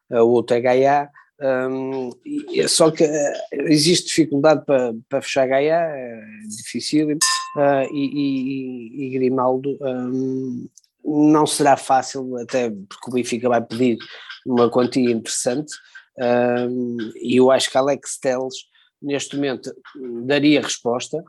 o 0.09 0.29
outro 0.29 0.55
é 0.55 0.61
Gaia, 0.61 1.09
um, 1.41 2.11
e, 2.25 2.65
só 2.67 2.89
que 2.91 3.03
uh, 3.03 3.33
existe 3.51 4.07
dificuldade 4.07 4.63
para, 4.65 5.21
fechar 5.21 5.47
Gaia, 5.47 5.75
é 5.75 6.21
difícil, 6.47 7.07
uh, 7.11 7.93
e, 7.93 8.05
e, 8.13 9.05
e, 9.05 9.09
Grimaldo 9.09 9.77
um, 9.81 10.67
não 11.03 11.45
será 11.45 11.75
fácil, 11.75 12.37
até 12.37 12.69
porque 12.69 13.09
o 13.09 13.13
Benfica 13.13 13.49
vai 13.49 13.61
pedir 13.61 13.97
uma 14.45 14.69
quantia 14.69 15.11
interessante, 15.11 15.73
um, 16.17 16.97
e 17.17 17.35
eu 17.35 17.51
acho 17.51 17.69
que 17.69 17.77
Alex 17.77 18.17
Teles 18.17 18.55
neste 19.05 19.35
momento 19.35 19.73
daria 20.25 20.61
resposta, 20.61 21.23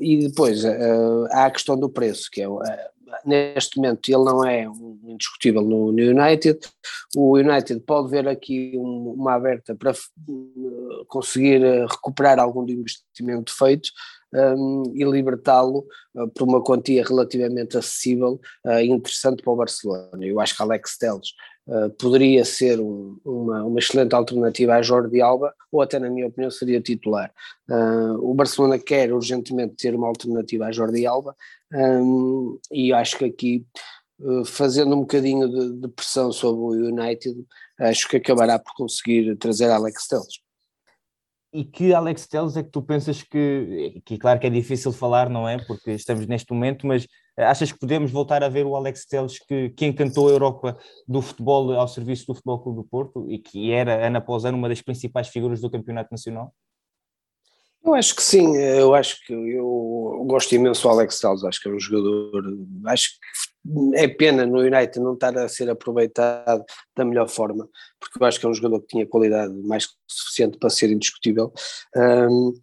e 0.00 0.26
depois 0.28 0.64
uh, 0.64 1.26
há 1.30 1.46
a 1.46 1.50
questão 1.50 1.78
do 1.78 1.88
preço, 1.88 2.30
que 2.30 2.42
é 2.42 2.48
neste 3.24 3.76
momento 3.76 4.08
ele 4.08 4.24
não 4.24 4.44
é 4.44 4.68
um 4.68 4.98
indiscutível 5.04 5.62
no, 5.62 5.92
no, 5.92 6.02
United. 6.02 6.58
O 7.16 7.36
United 7.36 7.80
pode 7.80 8.10
ver 8.10 8.26
aqui 8.26 8.72
um, 8.76 9.14
uma 9.16 9.34
aberta 9.34 9.74
para 9.74 9.92
uh, 9.92 11.04
conseguir 11.06 11.62
uh, 11.62 11.86
recuperar 11.86 12.38
algum 12.38 12.64
do 12.64 12.72
investimento 12.72 13.56
feito 13.56 13.90
um, 14.32 14.92
e 14.94 15.04
libertá-lo 15.04 15.86
uh, 16.16 16.28
por 16.28 16.48
uma 16.48 16.62
quantia 16.62 17.04
relativamente 17.04 17.76
acessível 17.78 18.40
e 18.64 18.90
uh, 18.90 18.94
interessante 18.94 19.42
para 19.42 19.52
o 19.52 19.56
Barcelona. 19.56 20.24
Eu 20.24 20.40
acho 20.40 20.56
que 20.56 20.62
Alex 20.62 20.96
Telles 20.98 21.28
uh, 21.66 21.90
poderia 21.90 22.44
ser 22.44 22.80
um, 22.80 23.18
uma, 23.24 23.64
uma 23.64 23.78
excelente 23.78 24.14
alternativa 24.14 24.74
a 24.74 24.82
Jordi 24.82 25.20
Alba, 25.20 25.54
ou 25.70 25.82
até 25.82 25.98
na 25.98 26.10
minha 26.10 26.26
opinião 26.26 26.50
seria 26.50 26.80
titular. 26.80 27.32
Uh, 27.68 28.14
o 28.20 28.34
Barcelona 28.34 28.78
quer 28.78 29.12
urgentemente 29.12 29.74
ter 29.76 29.94
uma 29.94 30.08
alternativa 30.08 30.66
a 30.66 30.72
Jordi 30.72 31.06
Alba 31.06 31.34
um, 31.72 32.58
e 32.70 32.92
acho 32.92 33.18
que 33.18 33.24
aqui 33.24 33.66
uh, 34.20 34.44
fazendo 34.44 34.94
um 34.94 35.00
bocadinho 35.00 35.48
de, 35.48 35.80
de, 35.80 35.88
pressão 35.88 36.32
sobre 36.32 36.60
o 36.60 36.88
United, 36.88 37.44
acho 37.80 38.08
que 38.08 38.16
acabará 38.16 38.58
por 38.58 38.74
conseguir 38.74 39.36
trazer 39.36 39.70
Alex 39.70 40.06
Telles 40.06 40.44
e 41.54 41.64
que 41.64 41.94
Alex 41.94 42.26
Telles 42.26 42.56
é 42.56 42.64
que 42.64 42.70
tu 42.70 42.82
pensas 42.82 43.22
que, 43.22 44.02
que 44.04 44.18
claro 44.18 44.40
que 44.40 44.46
é 44.48 44.50
difícil 44.50 44.90
falar, 44.90 45.30
não 45.30 45.48
é? 45.48 45.56
Porque 45.64 45.92
estamos 45.92 46.26
neste 46.26 46.52
momento, 46.52 46.84
mas 46.84 47.06
achas 47.36 47.72
que 47.72 47.78
podemos 47.78 48.10
voltar 48.10 48.42
a 48.42 48.48
ver 48.48 48.64
o 48.66 48.76
Alex 48.76 49.06
Telles 49.06 49.38
que, 49.38 49.70
que 49.70 49.86
encantou 49.86 50.28
a 50.28 50.32
Europa 50.32 50.78
do 51.06 51.20
futebol 51.20 51.72
ao 51.72 51.88
serviço 51.88 52.26
do 52.26 52.34
Futebol 52.34 52.60
Clube 52.60 52.82
do 52.82 52.84
Porto 52.84 53.30
e 53.30 53.38
que 53.38 53.72
era, 53.72 54.06
ano 54.06 54.18
após 54.18 54.44
ano, 54.44 54.58
uma 54.58 54.68
das 54.68 54.82
principais 54.82 55.28
figuras 55.28 55.60
do 55.60 55.70
campeonato 55.70 56.08
nacional? 56.10 56.54
Eu 57.84 57.94
acho 57.94 58.16
que 58.16 58.22
sim, 58.22 58.56
eu 58.56 58.94
acho 58.94 59.18
que 59.26 59.32
eu 59.34 60.24
gosto 60.26 60.54
imenso 60.54 60.82
do 60.82 60.88
Alex 60.88 61.20
Telles, 61.20 61.44
acho 61.44 61.60
que 61.60 61.68
é 61.68 61.72
um 61.72 61.78
jogador, 61.78 62.42
acho 62.86 63.10
que 63.10 63.94
é 63.94 64.08
pena 64.08 64.46
no 64.46 64.60
United 64.60 64.98
não 65.00 65.12
estar 65.12 65.36
a 65.36 65.48
ser 65.48 65.68
aproveitado 65.68 66.64
da 66.96 67.04
melhor 67.04 67.28
forma, 67.28 67.68
porque 68.00 68.22
eu 68.22 68.26
acho 68.26 68.40
que 68.40 68.46
é 68.46 68.48
um 68.48 68.54
jogador 68.54 68.80
que 68.80 68.86
tinha 68.86 69.06
qualidade 69.06 69.52
mais 69.64 69.86
que 69.86 69.92
suficiente 70.08 70.56
para 70.56 70.70
ser 70.70 70.90
indiscutível. 70.90 71.52
Um, 71.94 72.54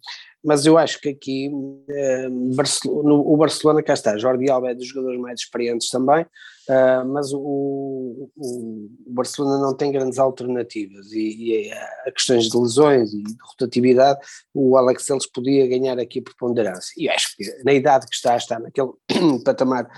mas 0.44 0.66
eu 0.66 0.76
acho 0.76 1.00
que 1.00 1.08
aqui 1.08 1.48
um, 1.52 2.54
Barcelona, 2.54 3.08
no, 3.08 3.32
o 3.32 3.36
Barcelona, 3.36 3.82
cá 3.82 3.94
está, 3.94 4.16
Jordi 4.18 4.50
Alba 4.50 4.70
é 4.70 4.74
dos 4.74 4.86
jogadores 4.88 5.20
mais 5.20 5.40
experientes 5.40 5.88
também, 5.88 6.22
uh, 6.22 7.06
mas 7.06 7.32
o, 7.32 8.30
o, 8.36 8.90
Barcelona 9.06 9.58
não 9.58 9.76
tem 9.76 9.92
grandes 9.92 10.18
alternativas 10.18 11.12
e, 11.12 11.66
e 11.68 11.72
a 11.72 12.12
questões 12.12 12.48
de 12.48 12.56
lesões 12.56 13.12
e 13.12 13.22
de 13.22 13.36
rotatividade, 13.40 14.18
o 14.52 14.76
Alex 14.76 15.06
Telles 15.06 15.26
podia 15.26 15.66
ganhar 15.66 15.98
aqui 15.98 16.20
preponderância. 16.20 16.92
E 16.96 17.08
acho 17.08 17.36
que 17.36 17.44
na 17.64 17.72
idade 17.72 18.06
que 18.06 18.14
está, 18.14 18.36
está 18.36 18.58
naquele 18.58 18.90
patamar 19.44 19.88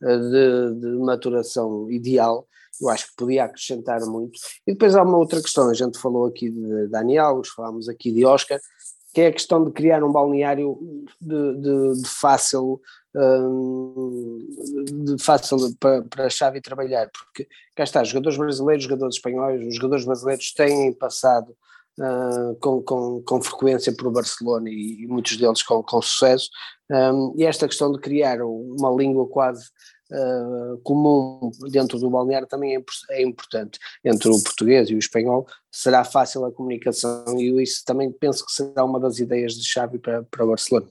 de, 0.00 0.74
de 0.80 0.86
maturação 0.98 1.90
ideal, 1.90 2.46
eu 2.80 2.88
acho 2.88 3.08
que 3.08 3.16
podia 3.16 3.44
acrescentar 3.44 4.00
muito. 4.02 4.38
E 4.66 4.72
depois 4.72 4.94
há 4.94 5.02
uma 5.02 5.18
outra 5.18 5.42
questão, 5.42 5.68
a 5.68 5.74
gente 5.74 5.98
falou 5.98 6.26
aqui 6.26 6.50
de 6.50 6.86
Daniel, 6.88 7.42
falámos 7.54 7.88
aqui 7.88 8.12
de 8.12 8.24
Oscar, 8.24 8.60
que 9.18 9.22
é 9.22 9.26
a 9.26 9.32
questão 9.32 9.64
de 9.64 9.72
criar 9.72 10.04
um 10.04 10.12
balneário 10.12 10.78
de, 11.20 11.54
de, 11.54 12.02
de 12.02 12.08
fácil 12.08 12.80
hum, 13.16 14.46
de 14.92 15.20
fácil 15.20 15.56
para, 15.80 16.02
para 16.02 16.26
a 16.26 16.30
chave 16.30 16.60
trabalhar, 16.60 17.10
porque 17.10 17.48
cá 17.74 17.82
está, 17.82 18.04
jogadores 18.04 18.38
brasileiros, 18.38 18.84
jogadores 18.84 19.16
espanhóis, 19.16 19.66
os 19.66 19.74
jogadores 19.74 20.04
brasileiros 20.04 20.52
têm 20.52 20.92
passado 20.92 21.50
uh, 21.98 22.54
com, 22.60 22.80
com, 22.80 23.20
com 23.22 23.42
frequência 23.42 23.92
por 23.92 24.08
Barcelona 24.12 24.70
e, 24.70 25.02
e 25.02 25.06
muitos 25.08 25.36
deles 25.36 25.64
com, 25.64 25.82
com 25.82 26.00
sucesso, 26.00 26.48
um, 26.88 27.34
e 27.36 27.44
esta 27.44 27.66
questão 27.66 27.90
de 27.90 27.98
criar 27.98 28.40
uma 28.40 28.90
língua 28.92 29.26
quase 29.26 29.68
uh, 30.10 30.78
comum 30.82 31.50
dentro 31.70 31.98
do 31.98 32.10
balneário 32.10 32.46
também 32.46 32.76
é, 32.76 32.82
é, 33.10 33.22
importante. 33.22 33.78
Entre 34.04 34.28
o 34.28 34.42
português 34.42 34.90
e 34.90 34.94
o 34.94 34.98
espanhol 34.98 35.46
será 35.70 36.04
fácil 36.04 36.44
a 36.44 36.52
comunicação 36.52 37.24
e 37.38 37.62
isso 37.62 37.82
também 37.84 38.10
penso 38.10 38.44
que 38.44 38.52
será 38.52 38.84
uma 38.84 39.00
das 39.00 39.18
ideias 39.18 39.54
de 39.54 39.66
chave 39.66 39.98
para, 39.98 40.22
para 40.24 40.46
Barcelona. 40.46 40.88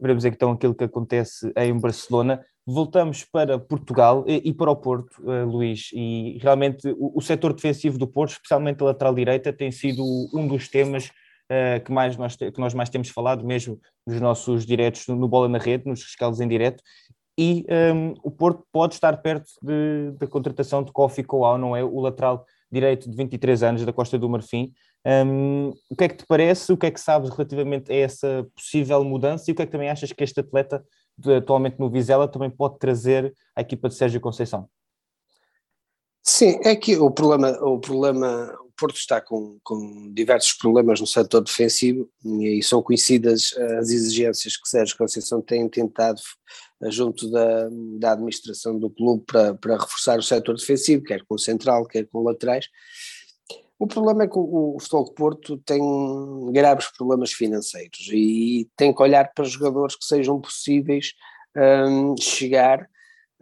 Veremos 0.00 0.24
então 0.24 0.52
aquilo 0.52 0.74
que 0.74 0.84
acontece 0.84 1.52
em 1.56 1.78
Barcelona. 1.78 2.44
voltamos 2.64 3.24
para 3.24 3.58
Portugal 3.58 4.24
e, 4.28 4.52
para 4.52 4.70
o 4.70 4.76
Porto, 4.76 5.10
uh, 5.22 5.44
Luís, 5.44 5.90
e 5.92 6.38
realmente 6.40 6.88
o, 6.98 7.18
o 7.18 7.20
setor 7.20 7.52
defensivo 7.52 7.98
do 7.98 8.06
Porto, 8.06 8.32
especialmente 8.32 8.82
a 8.82 8.86
lateral 8.86 9.14
direita, 9.14 9.52
tem 9.52 9.72
sido 9.72 10.04
um 10.32 10.46
dos 10.46 10.68
temas 10.68 11.10
uh, 11.50 11.82
que, 11.84 11.90
mais 11.90 12.16
nós, 12.16 12.36
que 12.36 12.60
nós 12.60 12.74
mais 12.74 12.88
temos 12.88 13.08
falado, 13.08 13.44
mesmo 13.44 13.80
nos 14.06 14.20
nossos 14.20 14.64
diretos 14.64 15.06
no 15.08 15.28
Bola 15.28 15.48
na 15.48 15.58
Rede, 15.58 15.86
nos 15.86 16.02
rescaldos 16.02 16.40
em 16.40 16.48
direto, 16.48 16.82
e 17.38 17.64
um, 17.94 18.14
o 18.24 18.32
Porto 18.32 18.64
pode 18.72 18.94
estar 18.94 19.16
perto 19.22 19.48
da 20.18 20.26
contratação 20.26 20.82
de 20.82 20.90
Kofi 20.90 21.22
Coal, 21.22 21.56
não 21.56 21.76
é? 21.76 21.84
O 21.84 22.00
lateral 22.00 22.44
direito 22.70 23.08
de 23.08 23.16
23 23.16 23.62
anos 23.62 23.86
da 23.86 23.92
Costa 23.92 24.18
do 24.18 24.28
Marfim. 24.28 24.72
Um, 25.06 25.72
o 25.88 25.94
que 25.96 26.02
é 26.02 26.08
que 26.08 26.16
te 26.16 26.26
parece? 26.26 26.72
O 26.72 26.76
que 26.76 26.86
é 26.86 26.90
que 26.90 27.00
sabes 27.00 27.30
relativamente 27.30 27.92
a 27.92 27.94
essa 27.94 28.44
possível 28.56 29.04
mudança 29.04 29.44
e 29.48 29.52
o 29.52 29.54
que 29.54 29.62
é 29.62 29.66
que 29.66 29.70
também 29.70 29.88
achas 29.88 30.12
que 30.12 30.24
este 30.24 30.40
atleta 30.40 30.84
de, 31.16 31.36
atualmente 31.36 31.78
no 31.78 31.88
Vizela 31.88 32.26
também 32.26 32.50
pode 32.50 32.76
trazer 32.76 33.32
à 33.54 33.60
equipa 33.60 33.88
de 33.88 33.94
Sérgio 33.94 34.20
Conceição? 34.20 34.68
Sim, 36.24 36.58
é 36.64 36.74
que 36.74 36.96
o 36.96 37.08
problema, 37.08 37.52
o 37.62 37.78
problema, 37.78 38.52
Porto 38.78 38.96
está 38.96 39.20
com, 39.20 39.58
com 39.62 40.12
diversos 40.12 40.52
problemas 40.52 41.00
no 41.00 41.06
setor 41.06 41.42
defensivo 41.42 42.08
e 42.24 42.62
são 42.62 42.82
conhecidas 42.82 43.52
as 43.78 43.90
exigências 43.90 44.56
que 44.56 44.68
Sérgio 44.68 44.96
Conceição 44.96 45.42
tem 45.42 45.68
tentado 45.68 46.20
eh, 46.82 46.90
junto 46.90 47.30
da, 47.30 47.68
da 47.98 48.12
administração 48.12 48.78
do 48.78 48.88
clube 48.88 49.24
para, 49.26 49.54
para 49.54 49.76
reforçar 49.76 50.18
o 50.18 50.22
setor 50.22 50.56
defensivo, 50.56 51.02
quer 51.02 51.22
com 51.26 51.36
central, 51.36 51.86
quer 51.86 52.06
com 52.06 52.22
laterais. 52.22 52.66
O 53.78 53.86
problema 53.86 54.24
é 54.24 54.28
que 54.28 54.38
o, 54.38 54.76
o 54.76 54.80
Futebol 54.80 55.14
Porto 55.14 55.56
tem 55.58 55.80
graves 56.52 56.90
problemas 56.96 57.32
financeiros 57.32 58.08
e 58.12 58.68
tem 58.76 58.92
que 58.92 59.02
olhar 59.02 59.32
para 59.32 59.44
jogadores 59.44 59.94
que 59.94 60.04
sejam 60.04 60.40
possíveis 60.40 61.12
um, 61.56 62.16
chegar, 62.18 62.88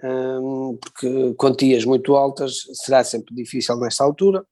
um, 0.05 0.77
porque 0.81 1.35
quantias 1.35 1.85
muito 1.85 2.15
altas 2.17 2.59
será 2.85 3.03
sempre 3.03 3.35
difícil 3.35 3.77
nesta 3.77 4.05
altura. 4.05 4.45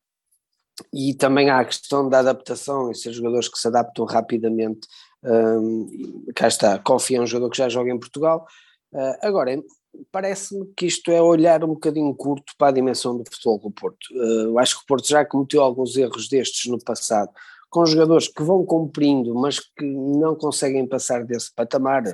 E 0.93 1.15
também 1.15 1.51
há 1.51 1.61
a 1.61 1.65
questão 1.65 2.09
da 2.09 2.19
adaptação 2.19 2.91
e 2.91 2.95
ser 2.95 3.13
jogadores 3.13 3.49
que 3.49 3.59
se 3.59 3.69
adaptam 3.69 4.05
rapidamente. 4.05 4.87
Um, 5.23 6.25
cá 6.35 6.49
está, 6.49 6.79
Kofi 6.79 7.17
é 7.17 7.21
um 7.21 7.27
jogador 7.27 7.51
que 7.51 7.59
já 7.59 7.69
joga 7.69 7.91
em 7.91 7.99
Portugal. 7.99 8.47
Uh, 8.93 9.15
agora, 9.23 9.63
parece-me 10.11 10.67
que 10.77 10.87
isto 10.87 11.11
é 11.11 11.21
olhar 11.23 11.65
um 11.65 11.75
bocadinho 11.75 12.15
curto 12.15 12.53
para 12.59 12.69
a 12.69 12.73
dimensão 12.73 13.17
do 13.17 13.25
futebol 13.25 13.59
do 13.59 13.71
Porto. 13.71 14.07
Uh, 14.13 14.47
eu 14.47 14.59
acho 14.59 14.79
que 14.79 14.83
o 14.83 14.87
Porto 14.87 15.09
já 15.09 15.25
cometeu 15.25 15.63
alguns 15.63 15.97
erros 15.97 16.29
destes 16.29 16.71
no 16.71 16.79
passado, 16.83 17.31
com 17.71 17.87
jogadores 17.87 18.29
que 18.29 18.43
vão 18.43 18.65
cumprindo, 18.65 19.35
mas 19.35 19.61
que 19.61 19.85
não 19.85 20.37
conseguem 20.37 20.87
passar 20.87 21.25
desse 21.25 21.53
patamar. 21.55 22.05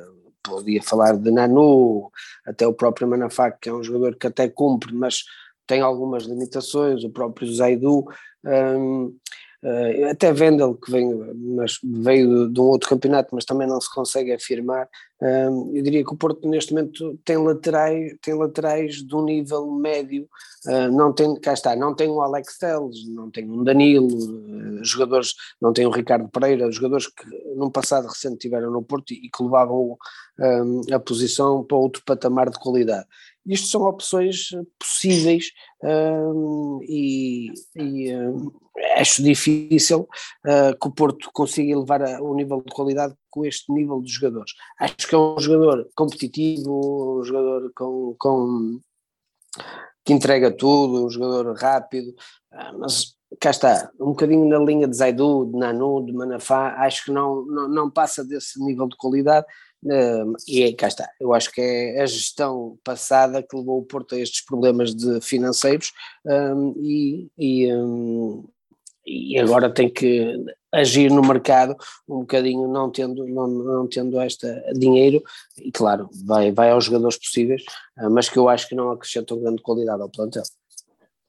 Podia 0.42 0.82
falar 0.82 1.18
de 1.18 1.30
Nanu, 1.30 2.10
até 2.46 2.66
o 2.66 2.72
próprio 2.72 3.06
Manafá, 3.06 3.50
que 3.50 3.68
é 3.68 3.72
um 3.72 3.82
jogador 3.82 4.16
que 4.16 4.26
até 4.26 4.48
cumpre, 4.48 4.94
mas 4.94 5.24
tem 5.66 5.82
algumas 5.82 6.24
limitações, 6.24 7.04
o 7.04 7.10
próprio 7.10 7.52
Zaidu. 7.52 8.04
Um, 8.44 9.16
Uh, 9.62 10.08
até 10.10 10.32
Vendel, 10.32 10.74
que 10.74 10.90
vem, 10.90 11.06
mas 11.34 11.78
veio 11.84 12.48
de 12.48 12.58
um 12.58 12.64
outro 12.64 12.88
campeonato, 12.88 13.34
mas 13.34 13.44
também 13.44 13.68
não 13.68 13.78
se 13.78 13.92
consegue 13.92 14.32
afirmar. 14.32 14.88
Uh, 15.20 15.76
eu 15.76 15.82
diria 15.82 16.02
que 16.02 16.14
o 16.14 16.16
Porto 16.16 16.48
neste 16.48 16.72
momento 16.72 17.18
tem 17.26 17.36
laterais, 17.36 18.16
tem 18.22 18.32
laterais 18.32 18.94
de 19.04 19.14
um 19.14 19.22
nível 19.22 19.70
médio, 19.70 20.26
uh, 20.66 20.90
não 20.90 21.12
tem, 21.12 21.38
cá 21.38 21.52
está, 21.52 21.76
não 21.76 21.94
tem 21.94 22.08
o 22.08 22.22
Alex 22.22 22.56
Telles, 22.56 23.06
não 23.06 23.30
tem 23.30 23.50
um 23.50 23.62
Danilo, 23.62 24.08
jogadores, 24.82 25.34
não 25.60 25.74
tem 25.74 25.84
o 25.84 25.90
Ricardo 25.90 26.30
Pereira, 26.30 26.72
jogadores 26.72 27.08
que 27.08 27.26
num 27.54 27.70
passado 27.70 28.08
recente 28.08 28.38
tiveram 28.38 28.70
no 28.70 28.82
Porto 28.82 29.12
e, 29.12 29.26
e 29.26 29.28
que 29.28 29.42
levavam 29.42 29.98
a 30.90 30.98
posição 30.98 31.62
para 31.62 31.76
outro 31.76 32.02
patamar 32.02 32.48
de 32.48 32.58
qualidade. 32.58 33.06
Isto 33.46 33.68
são 33.68 33.82
opções 33.82 34.50
possíveis 34.78 35.46
e, 36.82 37.52
e 37.74 38.12
acho 38.96 39.22
difícil 39.22 40.08
uh, 40.46 40.78
que 40.78 40.88
o 40.88 40.92
Porto 40.92 41.30
consiga 41.32 41.72
elevar 41.72 42.02
o 42.20 42.34
nível 42.34 42.62
de 42.62 42.72
qualidade 42.72 43.14
com 43.30 43.44
este 43.44 43.72
nível 43.72 44.00
de 44.00 44.10
jogadores. 44.10 44.52
Acho 44.78 45.08
que 45.08 45.14
é 45.14 45.18
um 45.18 45.38
jogador 45.38 45.88
competitivo, 45.94 47.20
um 47.20 47.24
jogador 47.24 47.72
com, 47.74 48.14
com 48.18 48.80
que 50.04 50.12
entrega 50.12 50.50
tudo, 50.50 51.06
um 51.06 51.10
jogador 51.10 51.54
rápido, 51.56 52.10
uh, 52.52 52.78
mas 52.78 53.14
cá 53.40 53.50
está, 53.50 53.90
um 54.00 54.06
bocadinho 54.06 54.48
na 54.48 54.58
linha 54.58 54.88
de 54.88 54.96
Zaidu, 54.96 55.46
de 55.46 55.58
Nanu, 55.58 56.04
de 56.04 56.12
Manafá, 56.12 56.74
acho 56.84 57.04
que 57.04 57.12
não, 57.12 57.44
não, 57.46 57.68
não 57.68 57.90
passa 57.90 58.24
desse 58.24 58.62
nível 58.62 58.88
de 58.88 58.96
qualidade 58.96 59.46
Uh, 59.82 60.34
e 60.46 60.62
é, 60.62 60.72
cá 60.74 60.88
está, 60.88 61.08
eu 61.18 61.32
acho 61.32 61.50
que 61.50 61.58
é 61.58 62.02
a 62.02 62.06
gestão 62.06 62.78
passada 62.84 63.42
que 63.42 63.56
levou 63.56 63.78
o 63.78 63.82
Porto 63.82 64.14
a 64.14 64.18
estes 64.18 64.44
problemas 64.44 64.94
de 64.94 65.22
financeiros 65.22 65.90
um, 66.22 66.74
e, 66.76 67.30
e, 67.38 67.74
um, 67.74 68.46
e, 69.06 69.38
agora 69.38 69.72
tem 69.72 69.88
que 69.88 70.36
agir 70.70 71.10
no 71.10 71.22
mercado 71.22 71.74
um 72.06 72.20
bocadinho 72.20 72.68
não 72.68 72.90
tendo, 72.90 73.26
não, 73.26 73.48
não 73.48 73.88
tendo 73.88 74.20
esta 74.20 74.62
dinheiro 74.74 75.22
e 75.56 75.72
claro, 75.72 76.10
vai, 76.26 76.52
vai 76.52 76.70
aos 76.70 76.84
jogadores 76.84 77.16
possíveis, 77.16 77.62
uh, 77.98 78.10
mas 78.10 78.28
que 78.28 78.38
eu 78.38 78.50
acho 78.50 78.68
que 78.68 78.74
não 78.74 78.90
acrescentam 78.90 79.40
grande 79.40 79.62
qualidade 79.62 80.02
ao 80.02 80.10
plantel. 80.10 80.42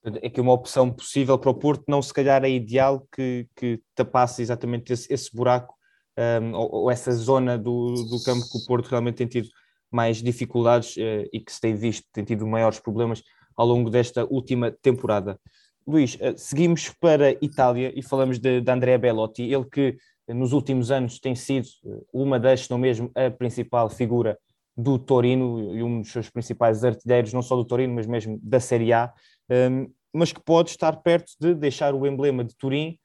É 0.03 0.29
que 0.29 0.41
uma 0.41 0.53
opção 0.53 0.91
possível 0.91 1.38
para 1.39 1.51
o 1.51 1.55
Porto 1.55 1.86
não 1.88 2.01
se 2.01 2.13
calhar 2.13 2.43
é 2.43 2.50
ideal 2.50 3.08
que, 3.15 3.48
que 3.55 3.79
tapasse 3.96 4.41
exatamente 4.41 4.91
esse, 4.91 5.13
esse 5.13 5.34
buraco 5.34 5.74
um, 6.18 6.53
ou, 6.53 6.75
ou, 6.75 6.91
essa 6.91 7.12
zona 7.12 7.58
do, 7.58 7.94
do 8.10 8.22
campo 8.24 8.50
que 8.50 8.58
o 8.58 8.65
Porto 8.65 8.88
realmente 8.88 9.15
tem 9.15 9.27
tido 9.27 9.50
mais 9.91 10.18
dificuldades 10.18 10.96
uh, 10.98 11.27
e 11.32 11.39
que 11.39 11.51
se 11.51 11.60
tem 11.60 11.75
visto, 11.75 12.06
tem 12.12 12.24
tido 12.24 12.46
maiores 12.48 12.80
problemas 12.80 13.24
ao 13.56 13.68
longo 13.68 13.89
desta 13.89 14.25
última 14.25 14.72
temporada. 14.72 15.39
Luís, 15.88 16.15
uh, 16.15 16.34
seguimos 16.38 16.89
para 17.00 17.32
Itália 17.44 17.91
e 17.96 18.01
falamos 18.01 18.39
de, 18.39 18.62
de 18.62 18.72
Andrea 18.72 18.98
Bellotti, 18.98 19.44
ele 19.44 19.65
que 19.65 19.98
nos 20.27 20.53
últimos 20.53 20.91
anos 20.91 21.20
tem 21.20 21.36
sido 21.36 21.68
uma 22.13 22.39
das, 22.39 22.70
não 22.70 22.77
mesmo, 22.77 23.12
a 23.15 23.30
principal 23.30 23.89
figura 23.89 24.38
do 24.75 24.98
Torino 24.98 25.75
e 25.75 25.84
um 25.84 26.01
dos 26.01 26.12
seus 26.12 26.30
principais 26.30 26.84
artilheiros, 26.84 27.34
não 27.34 27.41
só 27.41 27.56
do 27.56 27.65
Torino, 27.65 27.94
mas 27.94 28.08
mesmo 28.08 28.39
da 28.41 28.60
Série 28.60 28.94
A, 28.94 29.13
um, 29.50 29.91
mas 30.13 30.32
que 30.32 30.41
pode 30.41 30.70
estar 30.70 30.94
perto 30.98 31.32
de 31.39 31.53
deixar 31.53 31.94
o 31.94 32.06
emblema 32.06 32.44
de 32.44 32.56
Turim 32.56 32.98
eh, 32.98 33.00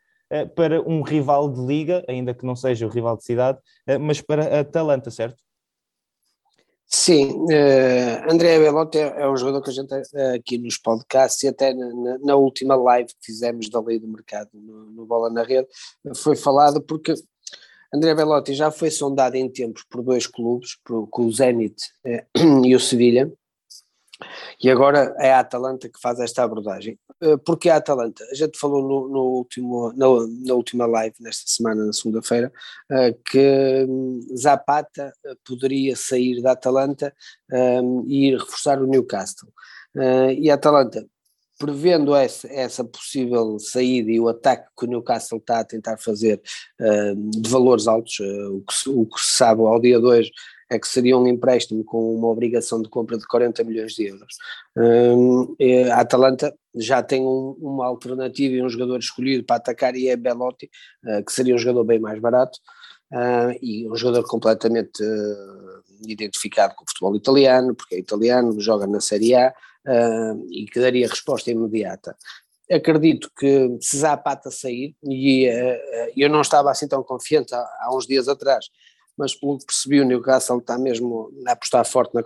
para 0.54 0.80
um 0.82 1.02
rival 1.02 1.50
de 1.50 1.60
liga, 1.60 2.04
ainda 2.08 2.34
que 2.34 2.44
não 2.44 2.56
seja 2.56 2.86
o 2.86 2.90
rival 2.90 3.16
de 3.16 3.24
cidade, 3.24 3.58
eh, 3.86 3.98
mas 3.98 4.20
para 4.20 4.44
a 4.44 4.60
Atalanta, 4.60 5.10
certo? 5.10 5.42
Sim, 6.88 7.32
uh, 7.32 8.32
André 8.32 8.60
Belotti 8.60 8.98
é, 8.98 9.22
é, 9.22 9.28
um 9.28 9.36
jogador 9.36 9.60
que 9.60 9.70
a 9.70 9.72
gente 9.72 9.92
aqui 10.36 10.56
nos 10.56 10.78
podcasts 10.78 11.42
e 11.42 11.48
até 11.48 11.74
na, 11.74 12.18
na, 12.18 12.36
última 12.36 12.76
live 12.76 13.08
que 13.08 13.26
fizemos 13.26 13.68
da 13.68 13.80
lei 13.80 13.98
do 13.98 14.06
mercado 14.06 14.50
no, 14.54 14.92
no 14.92 15.04
Bola 15.04 15.28
na 15.28 15.42
Rede 15.42 15.66
foi 16.14 16.36
falado 16.36 16.80
porque 16.80 17.12
André 17.92 18.14
Belotti 18.14 18.54
já 18.54 18.70
foi 18.70 18.92
sondado 18.92 19.34
em 19.34 19.50
tempos 19.50 19.84
por 19.90 20.00
dois 20.00 20.28
clubes, 20.28 20.78
por, 20.84 21.08
com 21.08 21.26
o 21.26 21.32
Zenit 21.32 21.74
e 22.64 22.74
o 22.74 22.78
Sevilha, 22.78 23.32
e 24.62 24.70
agora 24.70 25.14
é 25.18 25.32
a 25.32 25.40
Atalanta 25.40 25.88
que 25.88 26.00
faz 26.00 26.18
esta 26.20 26.42
abordagem. 26.42 26.98
Eh, 27.20 27.36
porque 27.38 27.70
a 27.70 27.76
Atalanta, 27.76 28.24
a 28.30 28.34
gente 28.34 28.58
falou 28.58 28.82
no, 28.82 29.08
no 29.08 29.22
último, 29.38 29.92
na, 29.94 30.06
na, 30.46 30.54
última 30.54 30.86
live, 30.86 31.14
nesta 31.20 31.44
semana, 31.46 31.86
na 31.86 31.92
segunda-feira, 31.92 32.52
eh, 32.90 33.14
que 33.24 33.86
hum, 33.88 34.20
Zapata 34.36 35.12
eh, 35.24 35.34
poderia 35.44 35.96
sair 35.96 36.42
da 36.42 36.52
Atalanta 36.52 37.14
um, 37.82 38.04
e 38.06 38.28
ir 38.28 38.38
reforçar 38.38 38.80
o 38.82 38.86
Newcastle. 38.86 39.48
E 40.38 40.50
a 40.50 40.54
Atalanta, 40.54 41.06
prevendo 41.58 42.14
essa, 42.14 42.46
essa 42.52 42.84
possível 42.84 43.58
saída 43.58 44.10
e 44.10 44.20
o 44.20 44.28
ataque 44.28 44.68
que 44.78 44.84
o 44.84 44.88
Newcastle 44.88 45.38
está 45.38 45.60
a 45.60 45.64
tentar 45.64 45.96
fazer 45.96 46.38
de 47.40 47.48
valores 47.48 47.86
altos, 47.86 48.20
o 48.20 48.60
que, 48.60 48.90
o 48.90 49.06
que 49.06 49.20
se 49.20 49.38
sabe 49.38 49.62
ao 49.62 49.80
dia 49.80 49.98
2 49.98 50.30
é 50.70 50.78
que 50.78 50.88
seria 50.88 51.16
um 51.16 51.26
empréstimo 51.26 51.84
com 51.84 52.14
uma 52.14 52.28
obrigação 52.28 52.82
de 52.82 52.88
compra 52.88 53.16
de 53.16 53.26
40 53.26 53.62
milhões 53.64 53.92
de 53.92 54.06
euros. 54.06 54.36
Um, 54.76 55.56
a 55.92 56.00
Atalanta 56.00 56.54
já 56.74 57.02
tem 57.02 57.22
um, 57.22 57.56
uma 57.60 57.86
alternativa 57.86 58.54
e 58.54 58.62
um 58.62 58.68
jogador 58.68 58.98
escolhido 58.98 59.44
para 59.44 59.56
atacar 59.56 59.94
e 59.94 60.08
é 60.08 60.16
Belotti, 60.16 60.70
uh, 61.04 61.24
que 61.24 61.32
seria 61.32 61.54
um 61.54 61.58
jogador 61.58 61.84
bem 61.84 61.98
mais 61.98 62.20
barato 62.20 62.58
uh, 63.12 63.56
e 63.62 63.88
um 63.88 63.96
jogador 63.96 64.26
completamente 64.28 65.02
uh, 65.02 65.82
identificado 66.06 66.74
com 66.74 66.84
o 66.84 66.88
futebol 66.88 67.16
italiano, 67.16 67.74
porque 67.74 67.94
é 67.94 67.98
italiano, 67.98 68.60
joga 68.60 68.86
na 68.86 69.00
Série 69.00 69.34
A 69.34 69.54
e 70.50 70.66
que 70.66 70.80
daria 70.80 71.06
resposta 71.06 71.48
imediata 71.48 72.16
acredito 72.70 73.30
que 73.38 73.78
se 73.80 73.98
Zapata 73.98 74.50
sair, 74.50 74.94
e 75.02 75.48
uh, 75.48 76.12
eu 76.16 76.28
não 76.28 76.40
estava 76.40 76.70
assim 76.70 76.88
tão 76.88 77.02
confiante 77.02 77.54
há, 77.54 77.58
há, 77.58 77.94
uns 77.94 78.06
dias 78.06 78.28
atrás, 78.28 78.66
mas 79.16 79.34
pelo 79.34 79.58
que 79.58 79.66
percebi 79.66 80.00
o 80.00 80.04
Newcastle 80.04 80.58
está 80.58 80.78
mesmo 80.78 81.30
a 81.46 81.52
apostar 81.52 81.84
forte 81.84 82.14
na 82.14 82.22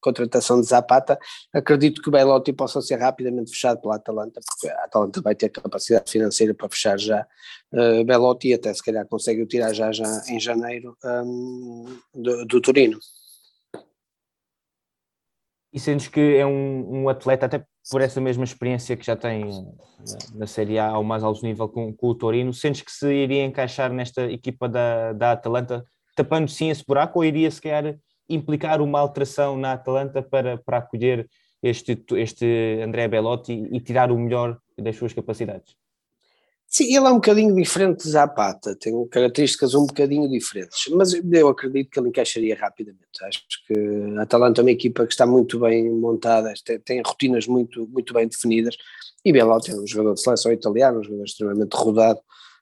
contratação 0.00 0.60
de 0.60 0.66
Zapata, 0.66 1.18
acredito 1.52 2.02
que 2.02 2.08
o 2.08 2.12
Belotti 2.12 2.52
possa 2.52 2.80
ser 2.80 2.96
rapidamente 2.96 3.50
fechado 3.50 3.80
pela 3.80 3.96
Atalanta, 3.96 4.40
porque 4.44 4.68
a 4.68 4.84
Atalanta 4.84 5.20
vai 5.20 5.34
ter 5.34 5.48
capacidade 5.48 6.10
financeira 6.10 6.54
para 6.54 6.68
fechar 6.68 6.98
já 6.98 7.26
uh, 7.72 8.04
Belotti 8.04 8.48
e 8.48 8.54
até 8.54 8.72
se 8.72 8.82
calhar 8.82 9.06
consegue 9.06 9.42
o 9.42 9.46
tirar 9.46 9.72
já, 9.72 9.90
já 9.92 10.22
em 10.28 10.38
janeiro 10.38 10.96
um, 11.04 11.98
do, 12.14 12.44
do 12.44 12.60
Torino. 12.60 12.98
E 15.72 15.78
sentes 15.78 16.08
que 16.08 16.36
é 16.36 16.46
um, 16.46 17.02
um, 17.02 17.08
atleta, 17.08 17.46
até 17.46 17.64
por 17.90 18.00
essa 18.00 18.20
mesma 18.20 18.44
experiência 18.44 18.96
que 18.96 19.06
já 19.06 19.16
tem 19.16 19.46
na, 20.34 20.46
Série 20.46 20.78
A 20.78 20.88
ao 20.88 21.02
mais 21.02 21.24
alto 21.24 21.44
nível 21.44 21.68
com, 21.68 21.92
com, 21.92 22.08
o 22.08 22.14
Torino, 22.14 22.52
sentes 22.52 22.82
que 22.82 22.92
se 22.92 23.12
iria 23.12 23.44
encaixar 23.44 23.92
nesta 23.92 24.30
equipa 24.30 24.68
da, 24.68 25.12
da 25.12 25.32
Atalanta, 25.32 25.84
tapando 26.14 26.50
sim 26.50 26.68
esse 26.68 26.84
buraco, 26.86 27.18
ou 27.18 27.24
iria 27.24 27.50
se 27.50 27.60
calhar 27.60 27.98
implicar 28.28 28.82
uma 28.82 29.00
alteração 29.00 29.56
na 29.56 29.72
Atalanta 29.72 30.22
para, 30.22 30.58
para 30.58 30.78
acolher 30.78 31.28
este, 31.62 32.02
este 32.12 32.80
André 32.84 33.08
Belotti 33.08 33.52
e 33.72 33.80
tirar 33.80 34.12
o 34.12 34.18
melhor 34.18 34.58
das 34.78 34.96
suas 34.96 35.14
capacidades? 35.14 35.77
Sim, 36.70 36.84
ele 36.94 37.06
é 37.06 37.10
um 37.10 37.14
bocadinho 37.14 37.54
diferente 37.54 38.04
de 38.04 38.10
Zapata, 38.10 38.76
tem 38.76 38.92
características 39.08 39.74
um 39.74 39.86
bocadinho 39.86 40.28
diferentes, 40.28 40.86
mas 40.90 41.14
eu 41.14 41.48
acredito 41.48 41.88
que 41.90 41.98
ele 41.98 42.10
encaixaria 42.10 42.54
rapidamente. 42.54 43.00
Acho 43.22 43.40
que 43.66 43.74
a 44.18 44.22
Atalanta 44.22 44.60
é 44.60 44.62
uma 44.62 44.70
equipa 44.70 45.06
que 45.06 45.12
está 45.14 45.26
muito 45.26 45.58
bem 45.58 45.90
montada, 45.90 46.52
tem, 46.62 46.78
tem 46.78 47.02
rotinas 47.02 47.46
muito, 47.46 47.88
muito 47.88 48.12
bem 48.12 48.28
definidas, 48.28 48.76
e 49.24 49.32
Belotti 49.32 49.70
é 49.70 49.76
um 49.76 49.86
jogador 49.86 50.12
de 50.12 50.20
seleção 50.20 50.52
italiano, 50.52 51.00
um 51.00 51.02
jogador 51.02 51.24
extremamente 51.24 51.74
rodado, 51.74 52.20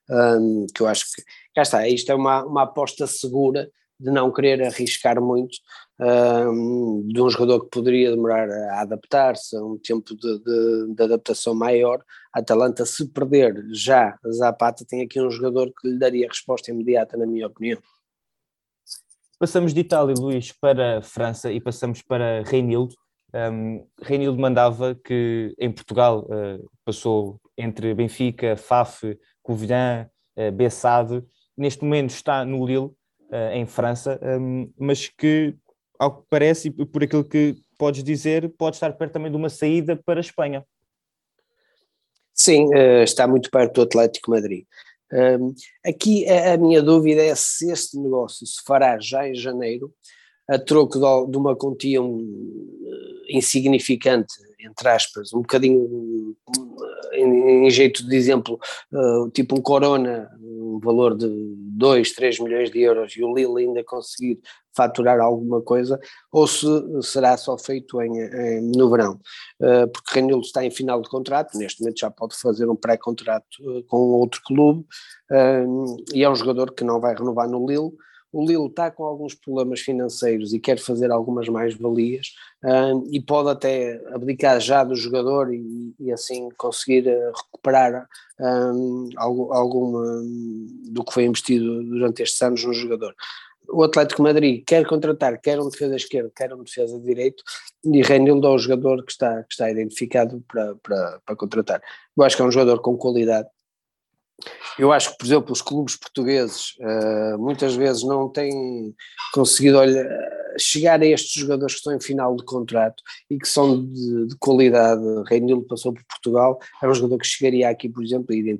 um, 0.09 0.67
que 0.73 0.83
eu 0.83 0.87
acho 0.87 1.05
que, 1.13 1.23
cá 1.53 1.63
está, 1.63 1.89
isto 1.89 2.13
é 2.13 2.15
uma, 2.15 2.45
uma 2.45 2.63
aposta 2.63 3.09
segura 3.09 3.69
de 3.99 4.11
não 4.11 4.33
querer 4.33 4.63
arriscar 4.63 5.21
muito, 5.21 5.59
um, 5.99 7.07
de 7.09 7.21
um 7.21 7.31
jogador 7.31 7.61
que 7.61 7.71
poderia 7.71 8.11
demorar 8.11 8.49
a 8.51 8.83
adaptar-se, 8.83 9.57
a 9.57 9.65
um 9.65 9.79
tempo 9.79 10.15
de, 10.15 10.39
de, 10.39 10.95
de, 10.95 11.03
adaptação 11.03 11.55
maior. 11.55 12.05
Atalanta, 12.33 12.85
se 12.85 13.09
perder 13.09 13.67
já 13.71 14.19
Zapata, 14.31 14.85
tem 14.87 15.03
aqui 15.03 15.21
um 15.21 15.31
jogador 15.31 15.73
que 15.73 15.89
lhe 15.89 15.99
daria 15.99 16.29
resposta 16.29 16.71
imediata, 16.71 17.17
na 17.17 17.27
minha 17.27 17.47
opinião. 17.47 17.81
Passamos 19.39 19.75
de 19.75 19.81
Itália, 19.81 20.15
Luís, 20.19 20.53
para 20.53 21.03
França 21.03 21.53
e 21.53 21.61
passamos 21.61 22.03
para 22.03 22.43
Reinildo. 22.43 22.95
Um, 23.35 23.87
Reinildo 24.01 24.41
mandava 24.41 24.95
que 24.95 25.55
em 25.59 25.71
Portugal 25.71 26.25
uh, 26.25 26.71
passou 26.85 27.39
entre 27.57 27.95
Benfica, 27.95 28.57
Faf, 28.57 29.19
Covilhã, 29.43 30.09
uh, 30.39 30.53
Bessade, 30.53 31.23
neste 31.57 31.85
momento 31.85 32.11
está 32.11 32.45
no 32.45 32.65
Lille, 32.65 32.91
uh, 33.31 33.53
em 33.53 33.67
França, 33.67 34.21
um, 34.23 34.71
mas 34.79 35.09
que 35.09 35.55
ao 35.99 36.21
que 36.21 36.27
parece, 36.29 36.69
e 36.69 36.87
por 36.87 37.03
aquilo 37.03 37.25
que 37.25 37.57
podes 37.79 38.05
dizer, 38.05 38.49
pode 38.57 38.77
estar 38.77 38.93
perto 38.93 39.13
também 39.13 39.31
de 39.31 39.37
uma 39.37 39.49
saída 39.49 39.97
para 39.97 40.19
a 40.19 40.21
Espanha. 40.21 40.65
Sim, 42.35 42.69
eh, 42.75 43.03
está 43.03 43.27
muito 43.27 43.51
perto 43.51 43.77
do 43.77 43.83
Atlético 43.83 44.31
Madrid. 44.31 44.67
Aqui 45.83 46.29
a 46.29 46.59
minha 46.59 46.83
dúvida 46.83 47.23
é 47.23 47.35
se 47.35 47.71
este 47.71 47.99
negócio 47.99 48.47
se 48.47 48.63
fará 48.63 48.99
já 49.01 49.27
em 49.27 49.35
janeiro, 49.35 49.91
a 50.49 50.59
troco 50.59 50.99
de 51.29 51.37
uma 51.37 51.57
quantia 51.57 52.01
insignificante, 53.29 54.35
entre 54.61 54.89
aspas, 54.89 55.33
um 55.33 55.41
bocadinho 55.41 56.37
em, 57.13 57.71
jeito 57.71 58.07
de 58.07 58.17
exemplo, 58.17 58.59
eh, 58.93 59.31
tipo 59.33 59.57
um 59.57 59.63
Corona, 59.63 60.31
um 60.41 60.79
valor 60.79 61.17
de 61.17 61.29
2, 61.29 62.13
3 62.13 62.41
milhões 62.41 62.71
de 62.71 62.81
euros 62.81 63.17
e 63.17 63.25
o 63.25 63.35
Lille 63.35 63.67
ainda 63.67 63.83
conseguir 63.85 64.41
faturar 64.77 65.19
alguma 65.21 65.63
coisa, 65.63 65.99
ou 66.31 66.47
se 66.47 66.67
será 67.03 67.37
só 67.37 67.57
feito 67.57 68.01
em, 68.03 68.19
em 68.19 68.61
no 68.77 68.91
verão, 68.91 69.19
uh, 69.63 69.89
porque 69.91 70.21
Renildo 70.21 70.45
está 70.45 70.63
em 70.63 70.71
final 70.71 71.01
de 71.01 71.09
contrato, 71.09 71.57
neste 71.57 71.81
momento 71.81 72.01
já 72.01 72.11
pode 72.11 72.39
fazer 72.39 72.69
um 72.69 72.77
pré-contrato 72.77 73.47
uh, 73.63 73.83
com 73.85 73.97
outro 73.97 74.43
clube, 74.45 74.85
uh, 75.33 75.97
e 76.13 76.23
é 76.23 76.29
um 76.29 76.37
jogador 76.37 76.75
que 76.75 76.85
não 76.85 77.01
vai 77.01 77.15
renovar 77.15 77.49
no 77.49 77.67
Lille, 77.67 77.91
o 78.37 78.45
Lille 78.45 78.67
está 78.67 78.91
com 78.91 79.05
alguns 79.05 79.35
problemas 79.35 79.81
financeiros 79.81 80.53
e 80.53 80.61
quer 80.61 80.79
fazer 80.79 81.11
algumas 81.11 81.49
mais-valias 81.49 82.35
e 83.11 83.19
pode 83.19 83.49
até 83.49 83.99
abdicar 84.13 84.61
já 84.61 84.85
do 84.85 84.95
jogador 84.95 85.55
e, 85.55 85.95
e 85.99 86.13
assim 86.13 86.51
conseguir 86.59 87.05
recuperar 87.35 88.07
um, 88.39 89.09
algum, 89.17 89.53
alguma 89.55 90.23
do 90.91 91.03
que 91.03 91.15
foi 91.15 91.25
investido 91.25 91.83
durante 91.83 92.23
estes 92.23 92.43
anos 92.43 92.63
no 92.63 92.75
jogador 92.75 93.15
o 93.69 93.83
Atlético 93.83 94.23
Madrid 94.23 94.63
quer 94.67 94.87
contratar 94.87 95.41
quer 95.41 95.59
um 95.59 95.69
defesa 95.69 95.97
esquerdo, 95.97 96.31
quer 96.31 96.53
um 96.55 96.63
defesa 96.63 96.99
de 96.99 97.05
direito, 97.05 97.43
e 97.85 98.03
Renildo 98.03 98.47
é 98.47 98.51
o 98.51 98.59
jogador 98.59 99.05
que 99.05 99.11
está, 99.11 99.43
que 99.43 99.53
está 99.53 99.71
identificado 99.71 100.41
para, 100.47 100.77
para, 100.77 101.21
para 101.25 101.37
contratar. 101.37 101.83
Eu 102.17 102.23
acho 102.23 102.37
que 102.37 102.43
é 102.43 102.45
um 102.45 102.53
jogador 102.53 102.81
com 102.81 102.97
qualidade. 102.97 103.49
Eu 104.79 104.93
acho 104.93 105.13
que, 105.13 105.19
por 105.19 105.27
exemplo, 105.27 105.53
os 105.53 105.63
clubes 105.63 105.97
portugueses 105.97 106.75
uh, 106.81 107.39
muitas 107.39 107.75
vezes 107.75 108.03
não 108.03 108.29
têm 108.29 108.95
conseguido 109.33 109.79
olhar, 109.79 110.07
chegar 110.59 111.01
a 111.01 111.07
estes 111.07 111.41
jogadores 111.41 111.75
que 111.75 111.79
estão 111.79 111.95
em 111.95 112.01
final 112.01 112.37
de 112.37 112.45
contrato 112.45 113.03
e 113.31 113.39
que 113.39 113.49
são 113.49 113.87
de, 113.87 114.27
de 114.27 114.37
qualidade. 114.39 115.03
Reinildo 115.27 115.67
passou 115.67 115.93
por 115.93 116.05
Portugal, 116.05 116.59
é 116.83 116.89
um 116.89 116.95
jogador 116.95 117.19
que 117.19 117.27
chegaria 117.27 117.69
aqui, 117.69 117.89
por 117.89 118.05
exemplo, 118.05 118.35
e, 118.35 118.59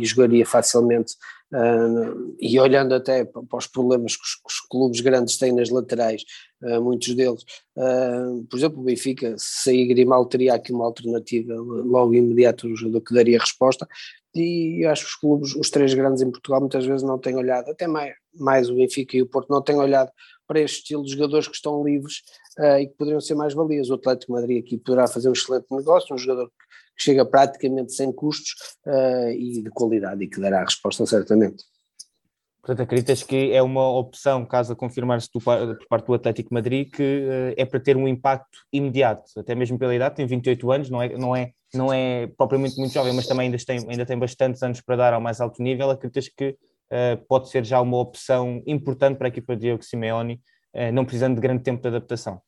e 0.00 0.04
jogaria 0.04 0.46
facilmente 0.46 1.14
Uh, 1.52 2.34
e 2.40 2.58
olhando 2.58 2.92
até 2.92 3.24
para 3.24 3.56
os 3.56 3.68
problemas 3.68 4.16
que 4.16 4.22
os, 4.22 4.34
que 4.34 4.52
os, 4.52 4.60
clubes 4.68 5.00
grandes 5.00 5.38
têm 5.38 5.52
nas 5.52 5.70
laterais, 5.70 6.24
uh, 6.60 6.82
muitos 6.82 7.14
deles, 7.14 7.44
por 8.50 8.56
exemplo, 8.56 8.80
o 8.80 8.82
Benfica, 8.82 9.36
se 9.38 9.62
sair 9.62 9.86
Grimal, 9.86 10.26
teria 10.26 10.54
aqui 10.54 10.72
uma 10.72 10.84
alternativa 10.84 11.54
logo 11.54 12.14
imediato, 12.14 12.66
um 12.66 12.74
jogador 12.74 13.00
que 13.00 13.14
daria 13.14 13.38
resposta. 13.38 13.86
E 14.38 14.84
acho 14.86 15.02
que 15.02 15.08
os 15.08 15.14
clubes, 15.16 15.54
os 15.56 15.70
três 15.70 15.94
grandes 15.94 16.22
em 16.22 16.30
Portugal, 16.30 16.60
muitas 16.60 16.84
vezes 16.84 17.02
não 17.02 17.18
têm 17.18 17.36
olhado, 17.36 17.70
até 17.70 17.86
mais, 17.86 18.14
mais 18.34 18.70
o 18.70 18.74
Benfica 18.74 19.16
e 19.16 19.22
o 19.22 19.26
Porto, 19.26 19.50
não 19.50 19.62
têm 19.62 19.76
olhado 19.76 20.10
para 20.46 20.60
este 20.60 20.78
estilo 20.78 21.02
de 21.02 21.12
jogadores 21.12 21.48
que 21.48 21.54
estão 21.56 21.82
livres 21.82 22.22
e 22.80 22.86
que 22.86 22.94
poderiam 22.96 23.20
ser 23.20 23.34
mais 23.34 23.52
valias. 23.52 23.90
O 23.90 23.94
Atlético 23.94 24.32
Madrid 24.32 24.64
aqui 24.64 24.78
poderá 24.78 25.08
fazer 25.08 25.28
um 25.28 25.32
excelente 25.32 25.66
negócio, 25.70 26.14
um 26.14 26.18
jogador 26.18 26.46
que 26.46 26.66
que 26.96 27.02
chega 27.02 27.24
praticamente 27.24 27.92
sem 27.92 28.10
custos 28.10 28.54
uh, 28.86 29.30
e 29.30 29.62
de 29.62 29.70
qualidade 29.70 30.24
e 30.24 30.28
que 30.28 30.40
dará 30.40 30.62
a 30.62 30.64
resposta 30.64 31.04
certamente. 31.04 31.62
Portanto, 32.60 32.82
acreditas 32.82 33.22
que 33.22 33.52
é 33.52 33.62
uma 33.62 33.88
opção, 33.96 34.44
caso 34.44 34.72
a 34.72 34.76
confirmar-se 34.76 35.30
por 35.30 35.40
parte 35.88 36.06
do 36.06 36.14
Atlético 36.14 36.52
Madrid, 36.52 36.90
que 36.90 37.02
uh, 37.02 37.54
é 37.56 37.64
para 37.64 37.78
ter 37.78 37.96
um 37.96 38.08
impacto 38.08 38.58
imediato, 38.72 39.38
até 39.38 39.54
mesmo 39.54 39.78
pela 39.78 39.94
idade, 39.94 40.16
tem 40.16 40.26
28 40.26 40.72
anos, 40.72 40.90
não 40.90 41.02
é, 41.02 41.16
não 41.16 41.36
é, 41.36 41.52
não 41.74 41.92
é 41.92 42.26
propriamente 42.26 42.78
muito 42.78 42.92
jovem, 42.92 43.12
mas 43.12 43.26
também 43.26 43.46
ainda 43.46 43.58
tem, 43.64 43.78
ainda 43.88 44.06
tem 44.06 44.18
bastantes 44.18 44.62
anos 44.62 44.80
para 44.80 44.96
dar 44.96 45.14
ao 45.14 45.20
mais 45.20 45.40
alto 45.40 45.62
nível. 45.62 45.90
Acreditas 45.90 46.28
que 46.28 46.50
uh, 46.50 47.26
pode 47.28 47.48
ser 47.50 47.64
já 47.64 47.80
uma 47.80 47.98
opção 47.98 48.62
importante 48.66 49.16
para 49.16 49.26
a 49.26 49.28
equipa 49.28 49.54
de 49.54 49.62
Diego 49.62 49.82
Simeone, 49.82 50.40
uh, 50.74 50.92
não 50.92 51.04
precisando 51.04 51.34
de 51.34 51.40
grande 51.40 51.62
tempo 51.62 51.82
de 51.82 51.88
adaptação? 51.88 52.40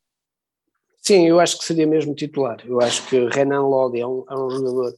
Sim, 1.03 1.27
eu 1.27 1.41
acho 1.41 1.59
que 1.59 1.65
seria 1.65 1.87
mesmo 1.87 2.15
titular. 2.15 2.59
Eu 2.67 2.81
acho 2.81 3.07
que 3.09 3.19
Renan 3.29 3.63
Lodi 3.63 4.01
é 4.01 4.07
um, 4.07 4.25
é 4.29 4.35
um 4.35 4.51
jogador 4.51 4.95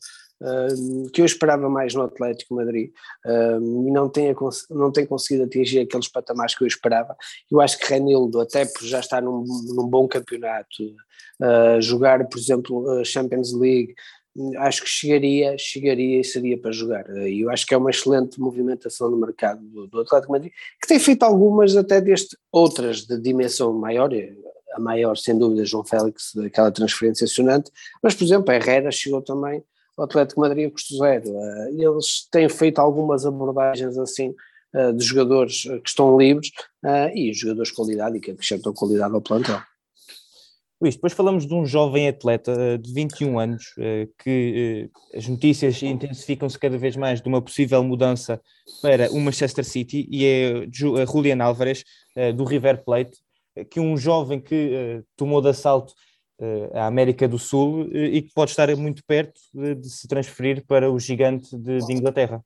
que 1.12 1.20
eu 1.20 1.26
esperava 1.26 1.68
mais 1.68 1.94
no 1.94 2.02
Atlético 2.02 2.54
Madrid 2.54 2.90
e 3.26 3.90
não 3.90 4.08
tem, 4.08 4.34
não 4.70 4.90
tem 4.90 5.04
conseguido 5.04 5.44
atingir 5.44 5.80
aqueles 5.80 6.08
patamares 6.08 6.54
que 6.54 6.64
eu 6.64 6.68
esperava. 6.68 7.16
Eu 7.50 7.60
acho 7.60 7.78
que 7.78 7.86
Renildo, 7.86 8.40
até 8.40 8.64
por 8.64 8.84
já 8.84 9.00
estar 9.00 9.20
num, 9.20 9.44
num 9.74 9.86
bom 9.86 10.08
campeonato, 10.08 10.82
uh, 11.42 11.80
jogar, 11.80 12.26
por 12.26 12.38
exemplo, 12.38 13.04
Champions 13.04 13.52
League, 13.52 13.94
acho 14.58 14.82
que 14.82 14.88
chegaria, 14.88 15.56
chegaria 15.58 16.20
e 16.20 16.24
seria 16.24 16.58
para 16.58 16.72
jogar. 16.72 17.04
E 17.26 17.40
eu 17.40 17.50
acho 17.50 17.66
que 17.66 17.74
é 17.74 17.76
uma 17.76 17.90
excelente 17.90 18.40
movimentação 18.40 19.10
no 19.10 19.16
mercado 19.16 19.60
do, 19.62 19.86
do 19.88 20.00
Atlético 20.00 20.32
Madrid, 20.32 20.52
que 20.80 20.88
tem 20.88 20.98
feito 20.98 21.22
algumas 21.22 21.76
até 21.76 22.00
deste, 22.00 22.36
outras 22.52 23.04
de 23.04 23.20
dimensão 23.20 23.72
maior, 23.72 24.10
a 24.72 24.80
maior, 24.80 25.16
sem 25.16 25.36
dúvida, 25.36 25.64
João 25.64 25.84
Félix, 25.84 26.36
aquela 26.36 26.70
transferência 26.70 27.24
acionante, 27.24 27.70
mas, 28.02 28.14
por 28.14 28.24
exemplo, 28.24 28.50
a 28.50 28.54
Herrera 28.54 28.90
chegou 28.92 29.20
também 29.20 29.62
ao 29.96 30.04
Atlético 30.04 30.40
Madrid 30.40 30.68
a 30.68 30.70
custo 30.70 30.96
zero. 30.96 31.24
Eh, 31.28 31.70
eles 31.78 32.26
têm 32.30 32.48
feito 32.48 32.78
algumas 32.78 33.26
abordagens 33.26 33.96
assim 33.98 34.34
eh, 34.74 34.92
de 34.92 35.04
jogadores 35.04 35.66
eh, 35.66 35.78
que 35.78 35.88
estão 35.88 36.16
livres 36.18 36.50
e 37.14 37.32
jogadores 37.32 37.68
de 37.68 37.74
qualidade 37.74 38.16
e 38.16 38.20
que 38.20 38.30
acrescentam 38.30 38.72
qualidade 38.72 39.14
ao 39.14 39.20
plantel. 39.20 39.60
Luís, 40.80 40.94
depois 40.94 41.12
falamos 41.12 41.46
de 41.46 41.52
um 41.52 41.66
jovem 41.66 42.08
atleta 42.08 42.78
de 42.78 42.90
21 42.94 43.38
anos 43.38 43.74
que 44.18 44.90
as 45.14 45.28
notícias 45.28 45.82
intensificam-se 45.82 46.58
cada 46.58 46.78
vez 46.78 46.96
mais 46.96 47.20
de 47.20 47.28
uma 47.28 47.42
possível 47.42 47.84
mudança 47.84 48.40
para 48.80 49.12
o 49.12 49.20
Manchester 49.20 49.62
City 49.62 50.08
e 50.10 50.24
é 50.24 50.66
Julian 50.72 51.44
Álvares 51.44 51.84
do 52.34 52.44
River 52.44 52.82
Plate 52.82 53.18
que 53.70 53.78
um 53.78 53.94
jovem 53.94 54.40
que 54.40 55.04
tomou 55.18 55.42
de 55.42 55.50
assalto 55.50 55.92
uh, 56.40 56.76
a 56.76 56.86
América 56.86 57.28
do 57.28 57.38
Sul 57.38 57.82
uh, 57.82 57.96
e 57.96 58.22
que 58.22 58.32
pode 58.32 58.50
estar 58.50 58.74
muito 58.76 59.04
perto 59.04 59.40
de, 59.52 59.74
de 59.74 59.90
se 59.90 60.08
transferir 60.08 60.64
para 60.66 60.90
o 60.90 60.98
gigante 60.98 61.56
de, 61.56 61.78
de 61.78 61.92
Inglaterra. 61.92 62.42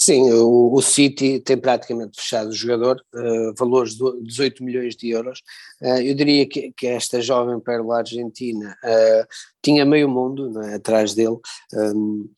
Sim, 0.00 0.30
o, 0.30 0.72
o, 0.74 0.80
City 0.80 1.40
tem 1.40 1.56
praticamente 1.58 2.20
fechado 2.20 2.50
o 2.50 2.52
jogador, 2.52 3.04
uh, 3.12 3.52
valores 3.58 3.94
de 3.96 4.22
18 4.22 4.62
milhões 4.62 4.94
de 4.94 5.10
euros. 5.10 5.42
Uh, 5.82 6.00
eu 6.00 6.14
diria 6.14 6.48
que, 6.48 6.70
que, 6.70 6.86
esta 6.86 7.20
jovem 7.20 7.58
pérola 7.58 7.98
argentina 7.98 8.78
uh, 8.84 9.26
tinha 9.60 9.84
meio 9.84 10.08
mundo 10.08 10.62
é, 10.62 10.74
atrás 10.76 11.14
dele. 11.14 11.36
Um, 11.74 12.30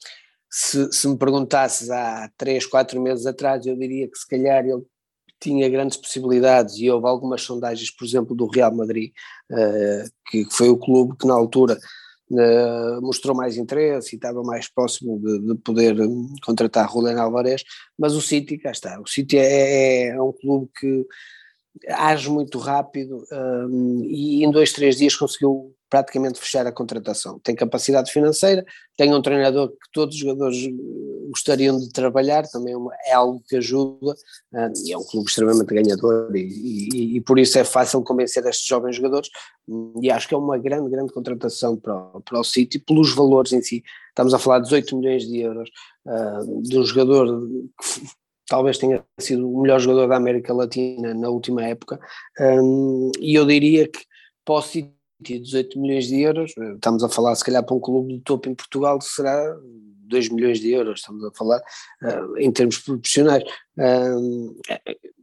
se, 0.50 0.90
se, 0.90 1.06
me 1.06 1.18
perguntasses 1.18 1.90
há 1.90 2.30
3, 2.38 2.64
4 2.64 2.98
meses 2.98 3.26
atrás, 3.26 3.66
eu 3.66 3.76
diria 3.76 4.08
que 4.08 4.16
se 4.16 4.26
calhar 4.26 4.64
ele 4.64 4.82
tinha 5.40 5.68
grandes 5.68 5.96
possibilidades 5.96 6.76
e 6.78 6.90
houve 6.90 7.06
algumas 7.06 7.42
sondagens, 7.42 7.90
por 7.90 8.04
exemplo, 8.04 8.36
do 8.36 8.46
Real 8.46 8.74
Madrid, 8.74 9.12
uh, 9.50 10.10
que 10.30 10.44
foi 10.50 10.68
o 10.68 10.76
clube 10.76 11.16
que 11.16 11.26
na 11.26 11.34
altura 11.34 11.78
uh, 12.30 13.02
mostrou 13.02 13.34
mais 13.34 13.56
interesse 13.56 14.14
e 14.14 14.16
estava 14.16 14.42
mais 14.42 14.68
próximo 14.68 15.18
de, 15.18 15.38
de 15.40 15.54
poder 15.62 16.00
um, 16.00 16.34
contratar 16.44 16.90
Julián 16.90 17.20
Alvarez, 17.20 17.64
mas 17.98 18.14
o 18.14 18.20
City, 18.20 18.58
cá 18.58 18.70
está, 18.70 19.00
o 19.00 19.06
City 19.06 19.38
é, 19.38 19.44
é, 19.44 20.08
é 20.08 20.22
um 20.22 20.32
clube 20.32 20.70
que 20.78 21.06
age 21.88 22.28
muito 22.28 22.58
rápido 22.58 23.24
um, 23.32 24.04
e 24.04 24.44
em 24.44 24.50
dois, 24.50 24.72
três 24.72 24.96
dias 24.96 25.16
conseguiu 25.16 25.74
praticamente 25.90 26.38
fechar 26.38 26.66
a 26.66 26.72
contratação. 26.72 27.40
Tem 27.40 27.54
capacidade 27.54 28.12
financeira, 28.12 28.64
tem 28.96 29.12
um 29.12 29.20
treinador 29.20 29.70
que 29.70 29.90
todos 29.92 30.14
os 30.14 30.20
jogadores 30.20 30.64
eh, 30.64 30.70
gostariam 31.28 31.76
de 31.78 31.90
trabalhar, 31.90 32.46
também 32.46 32.74
é, 32.74 33.10
é 33.10 33.12
algo 33.12 33.42
que 33.46 33.56
ajuda, 33.56 34.12
uh, 34.12 34.72
e 34.86 34.92
é 34.92 34.96
um 34.96 35.04
clube 35.04 35.28
extremamente 35.28 35.74
ganhador 35.74 36.34
e, 36.34 36.40
e, 36.40 37.16
e, 37.16 37.20
por 37.20 37.38
isso 37.38 37.58
é 37.58 37.64
fácil 37.64 38.02
convencer 38.02 38.46
estes 38.46 38.66
jovens 38.66 38.96
jogadores 38.96 39.28
e 40.00 40.10
acho 40.10 40.28
que 40.28 40.34
é 40.34 40.38
uma 40.38 40.58
grande, 40.58 40.88
grande 40.90 41.12
contratação 41.12 41.76
para 41.76 41.94
o, 41.94 42.20
para 42.20 42.40
o 42.40 42.44
City 42.44 42.78
pelos 42.78 43.14
valores 43.14 43.52
em 43.52 43.60
si. 43.60 43.82
Estamos 44.08 44.32
a 44.32 44.38
falar 44.38 44.58
de 44.58 44.64
18 44.64 44.96
milhões 44.96 45.26
de 45.26 45.40
euros 45.40 45.70
uh, 46.06 46.62
de 46.62 46.78
um 46.78 46.84
jogador 46.84 47.48
que 47.82 48.06
talvez 48.48 48.78
tenha 48.78 49.04
sido 49.18 49.48
o 49.48 49.62
melhor 49.62 49.80
jogador 49.80 50.08
da 50.08 50.16
América 50.16 50.52
Latina 50.52 51.14
na 51.14 51.30
última 51.30 51.64
época, 51.64 52.00
e 53.20 53.34
eu 53.34 53.46
diria 53.46 53.86
que 53.86 54.00
para 54.44 54.54
o 54.54 54.62
City 54.62 54.99
18 55.20 55.78
milhões 55.78 56.06
de 56.06 56.20
euros, 56.20 56.52
estamos 56.74 57.04
a 57.04 57.08
falar 57.08 57.34
se 57.34 57.44
calhar 57.44 57.64
para 57.64 57.76
um 57.76 57.80
clube 57.80 58.14
de 58.14 58.20
topo 58.20 58.48
em 58.48 58.54
Portugal 58.54 59.00
será 59.00 59.56
2 60.10 60.28
milhões 60.28 60.60
de 60.60 60.72
euros, 60.72 61.00
estamos 61.00 61.24
a 61.24 61.30
falar 61.32 61.60
uh, 62.02 62.36
em 62.36 62.50
termos 62.50 62.78
proporcionais. 62.78 63.44
Uh, 63.78 64.60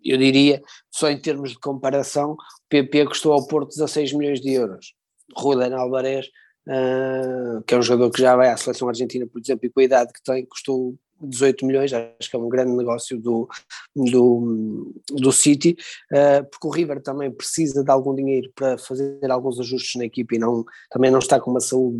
eu 0.03 0.17
diria, 0.17 0.63
só 0.89 1.09
em 1.09 1.19
termos 1.19 1.51
de 1.51 1.59
comparação, 1.59 2.31
o 2.31 2.37
PP 2.69 3.05
custou 3.07 3.33
ao 3.33 3.45
Porto 3.45 3.69
16 3.69 4.13
milhões 4.13 4.39
de 4.39 4.53
euros. 4.53 4.93
Ruben 5.35 5.73
Alvarez, 5.73 6.27
uh, 6.67 7.61
que 7.63 7.75
é 7.75 7.77
um 7.77 7.81
jogador 7.81 8.11
que 8.11 8.21
já 8.21 8.35
vai 8.35 8.49
à 8.49 8.57
seleção 8.57 8.87
argentina, 8.87 9.27
por 9.27 9.39
exemplo, 9.39 9.65
e 9.65 9.69
com 9.69 9.81
a 9.81 9.83
idade 9.83 10.13
que 10.13 10.23
tem, 10.23 10.45
custou 10.45 10.97
18 11.21 11.65
milhões, 11.65 11.93
acho 11.93 12.29
que 12.29 12.35
é 12.35 12.39
um 12.39 12.49
grande 12.49 12.71
negócio 12.73 13.19
do, 13.19 13.47
do, 13.95 14.93
do 15.09 15.31
City, 15.31 15.75
uh, 16.11 16.45
porque 16.49 16.67
o 16.67 16.69
River 16.69 17.01
também 17.01 17.31
precisa 17.31 17.83
de 17.83 17.91
algum 17.91 18.15
dinheiro 18.15 18.51
para 18.55 18.77
fazer 18.77 19.19
alguns 19.29 19.59
ajustes 19.59 19.95
na 19.95 20.05
equipe 20.05 20.35
e 20.35 20.39
não, 20.39 20.63
também 20.89 21.11
não 21.11 21.19
está 21.19 21.39
com 21.39 21.51
uma 21.51 21.59
saúde 21.59 21.97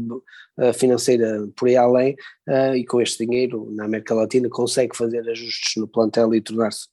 uh, 0.60 0.74
financeira 0.74 1.48
por 1.56 1.68
aí 1.68 1.76
além, 1.76 2.16
uh, 2.48 2.76
e 2.76 2.86
com 2.86 3.02
este 3.02 3.26
dinheiro 3.26 3.72
na 3.72 3.86
América 3.86 4.14
Latina 4.14 4.50
consegue 4.50 4.96
fazer 4.96 5.28
ajustes 5.30 5.76
no 5.78 5.88
plantel 5.88 6.34
e 6.34 6.42
tornar-se 6.42 6.88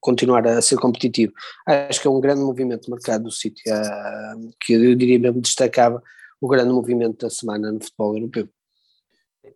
continuar 0.00 0.46
a 0.46 0.62
ser 0.62 0.76
competitivo. 0.76 1.32
Acho 1.66 2.00
que 2.00 2.06
é 2.06 2.10
um 2.10 2.20
grande 2.20 2.40
movimento 2.40 2.84
de 2.84 2.90
mercado 2.90 3.24
do 3.24 3.30
City, 3.30 3.62
que 4.60 4.72
eu 4.72 4.94
diria 4.94 5.18
mesmo 5.18 5.40
destacava 5.40 6.02
o 6.40 6.48
grande 6.48 6.72
movimento 6.72 7.26
da 7.26 7.30
semana 7.30 7.72
no 7.72 7.82
futebol 7.82 8.16
europeu. 8.16 8.48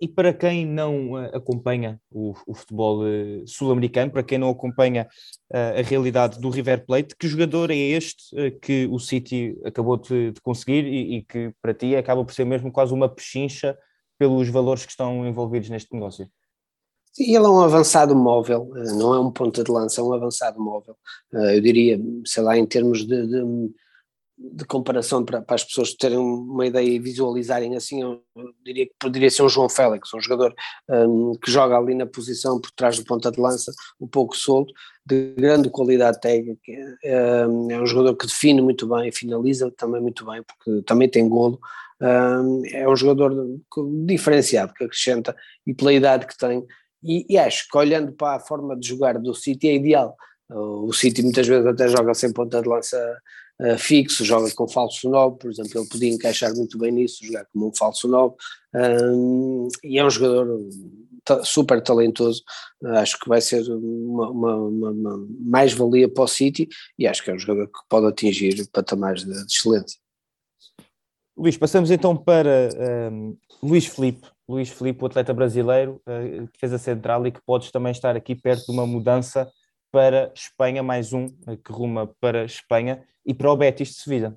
E 0.00 0.08
para 0.08 0.32
quem 0.32 0.66
não 0.66 1.12
uh, 1.12 1.36
acompanha 1.36 2.00
o, 2.10 2.34
o 2.46 2.54
futebol 2.54 3.02
uh, 3.02 3.46
sul-americano, 3.46 4.10
para 4.10 4.22
quem 4.22 4.38
não 4.38 4.50
acompanha 4.50 5.08
uh, 5.52 5.78
a 5.78 5.82
realidade 5.82 6.38
do 6.38 6.50
River 6.50 6.84
Plate, 6.84 7.14
que 7.16 7.28
jogador 7.28 7.70
é 7.70 7.76
este 7.76 8.22
que 8.60 8.86
o 8.90 8.98
City 8.98 9.58
acabou 9.64 9.96
de, 9.96 10.32
de 10.32 10.40
conseguir 10.40 10.84
e, 10.84 11.16
e, 11.16 11.22
que 11.22 11.52
para 11.62 11.74
ti 11.74 11.96
acaba 11.96 12.24
por 12.24 12.34
ser 12.34 12.44
mesmo 12.44 12.70
quase 12.70 12.92
uma 12.92 13.08
pechincha 13.08 13.76
pelos 14.18 14.48
valores 14.48 14.84
que 14.84 14.90
estão 14.90 15.26
envolvidos 15.26 15.70
neste 15.70 15.92
negócio? 15.94 16.28
Ele 17.18 17.36
é 17.36 17.40
um 17.40 17.60
avançado 17.60 18.14
móvel, 18.14 18.70
não 18.96 19.14
é 19.14 19.20
um 19.20 19.32
ponta 19.32 19.64
de 19.64 19.70
lança, 19.70 20.00
é 20.00 20.04
um 20.04 20.12
avançado 20.12 20.60
móvel. 20.60 20.96
Eu 21.32 21.60
diria, 21.60 22.00
sei 22.24 22.42
lá, 22.42 22.56
em 22.56 22.64
termos 22.64 23.04
de, 23.04 23.26
de 23.26 23.72
de 24.42 24.64
comparação 24.64 25.22
para, 25.22 25.42
para, 25.42 25.54
as 25.54 25.64
pessoas 25.64 25.92
terem 25.92 26.16
uma 26.16 26.66
ideia 26.66 26.88
e 26.88 26.98
visualizarem 26.98 27.76
assim, 27.76 28.00
eu 28.00 28.22
diria 28.64 28.86
que 28.86 28.94
poderia 28.98 29.30
ser 29.30 29.42
um 29.42 29.48
João 29.50 29.68
Félix, 29.68 30.14
um 30.14 30.20
jogador 30.20 30.54
um, 30.88 31.34
que 31.34 31.50
joga 31.50 31.76
ali 31.76 31.94
na 31.94 32.06
posição 32.06 32.58
por 32.58 32.70
trás 32.70 32.98
do 32.98 33.04
ponta 33.04 33.30
de 33.30 33.38
lança, 33.38 33.70
um 34.00 34.06
pouco 34.06 34.34
solto, 34.34 34.72
de 35.04 35.34
grande 35.36 35.68
qualidade 35.68 36.18
técnica, 36.20 36.60
um, 37.48 37.70
é 37.70 37.80
um 37.80 37.86
jogador 37.86 38.16
que 38.16 38.26
define 38.26 38.62
muito 38.62 38.88
bem, 38.88 39.12
finaliza 39.12 39.70
também 39.76 40.00
muito 40.00 40.24
bem, 40.24 40.42
porque 40.42 40.82
também 40.86 41.08
tem 41.08 41.28
golo, 41.28 41.60
um, 42.00 42.62
é 42.72 42.88
um 42.88 42.96
jogador 42.96 43.60
diferenciado, 44.06 44.72
que 44.72 44.84
acrescenta, 44.84 45.36
e 45.66 45.74
pela 45.74 45.92
idade 45.92 46.26
que 46.26 46.38
tem, 46.38 46.64
e, 47.02 47.26
e 47.28 47.36
acho 47.36 47.68
que 47.68 47.76
olhando 47.76 48.12
para 48.12 48.36
a 48.36 48.40
forma 48.40 48.74
de 48.74 48.88
jogar 48.88 49.18
do 49.18 49.34
City 49.34 49.68
é 49.68 49.74
ideal, 49.74 50.16
o 50.48 50.92
City 50.92 51.22
muitas 51.22 51.46
vezes 51.46 51.66
até 51.66 51.88
joga 51.88 52.12
sem 52.14 52.32
ponta 52.32 52.60
de 52.60 52.68
lança 52.68 52.98
uh, 53.60 53.78
fixo, 53.78 54.24
joga 54.24 54.50
com 54.52 54.66
falso 54.66 55.08
9, 55.08 55.38
por 55.38 55.50
exemplo, 55.50 55.80
ele 55.80 55.88
podia 55.88 56.12
encaixar 56.12 56.54
muito 56.54 56.78
bem 56.78 56.92
nisso, 56.92 57.24
jogar 57.24 57.46
como 57.52 57.68
um 57.68 57.74
falso 57.74 58.08
9, 58.08 58.34
um, 58.74 59.68
e 59.84 59.98
é 59.98 60.04
um 60.04 60.10
jogador 60.10 60.60
super 61.44 61.82
talentoso, 61.82 62.42
acho 62.96 63.18
que 63.18 63.28
vai 63.28 63.40
ser 63.40 63.62
uma, 63.70 64.30
uma, 64.30 64.56
uma, 64.56 64.90
uma 64.90 65.26
mais-valia 65.40 66.08
para 66.08 66.24
o 66.24 66.28
City 66.28 66.68
e 66.98 67.06
acho 67.06 67.22
que 67.22 67.30
é 67.30 67.34
um 67.34 67.38
jogador 67.38 67.66
que 67.66 67.78
pode 67.88 68.06
atingir 68.06 68.66
patamares 68.72 69.24
de, 69.24 69.32
de 69.32 69.52
excelência. 69.52 69.98
Luís, 71.36 71.56
passamos 71.56 71.90
então 71.90 72.16
para 72.16 72.68
um, 73.12 73.36
Luís 73.62 73.86
Felipe, 73.86 74.28
Luís 74.48 74.68
Felipe, 74.68 75.02
o 75.02 75.06
atleta 75.06 75.32
brasileiro, 75.32 76.00
uh, 76.06 76.46
que 76.48 76.58
fez 76.58 76.72
a 76.72 76.78
central 76.78 77.26
e 77.26 77.32
que 77.32 77.40
podes 77.46 77.70
também 77.70 77.92
estar 77.92 78.16
aqui 78.16 78.34
perto 78.34 78.66
de 78.66 78.72
uma 78.72 78.86
mudança 78.86 79.50
para 79.90 80.32
Espanha, 80.34 80.82
mais 80.82 81.12
um 81.12 81.26
uh, 81.26 81.56
que 81.56 81.72
ruma 81.72 82.06
para 82.20 82.44
Espanha 82.44 83.06
e 83.24 83.34
para 83.34 83.52
o 83.52 83.56
Betis 83.56 83.88
de 83.88 83.94
Sevilha. 83.94 84.36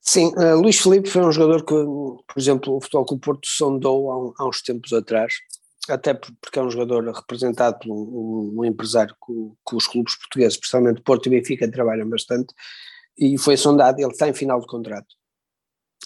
Sim, 0.00 0.32
uh, 0.36 0.60
Luís 0.60 0.78
Felipe 0.78 1.08
foi 1.08 1.22
um 1.22 1.32
jogador 1.32 1.64
que, 1.64 1.74
por 1.74 2.38
exemplo, 2.38 2.76
o 2.76 2.80
Futebol 2.80 3.06
Clube 3.06 3.24
Porto 3.24 3.48
sondou 3.48 4.34
há, 4.36 4.42
há, 4.42 4.48
uns 4.48 4.60
tempos 4.60 4.92
atrás, 4.92 5.34
até 5.88 6.12
porque 6.12 6.58
é 6.58 6.62
um 6.62 6.70
jogador 6.70 7.10
representado 7.10 7.78
por 7.78 7.90
um, 7.90 8.60
um 8.60 8.64
empresário 8.64 9.14
que, 9.24 9.32
que, 9.66 9.76
os 9.76 9.86
clubes 9.86 10.16
portugueses, 10.16 10.54
especialmente 10.54 11.00
Porto 11.00 11.26
e 11.26 11.30
Benfica, 11.30 11.70
trabalham 11.70 12.08
bastante, 12.08 12.54
e 13.16 13.38
foi 13.38 13.56
sondado, 13.56 13.98
ele 14.00 14.10
está 14.10 14.28
em 14.28 14.34
final 14.34 14.60
de 14.60 14.66
contrato, 14.66 15.14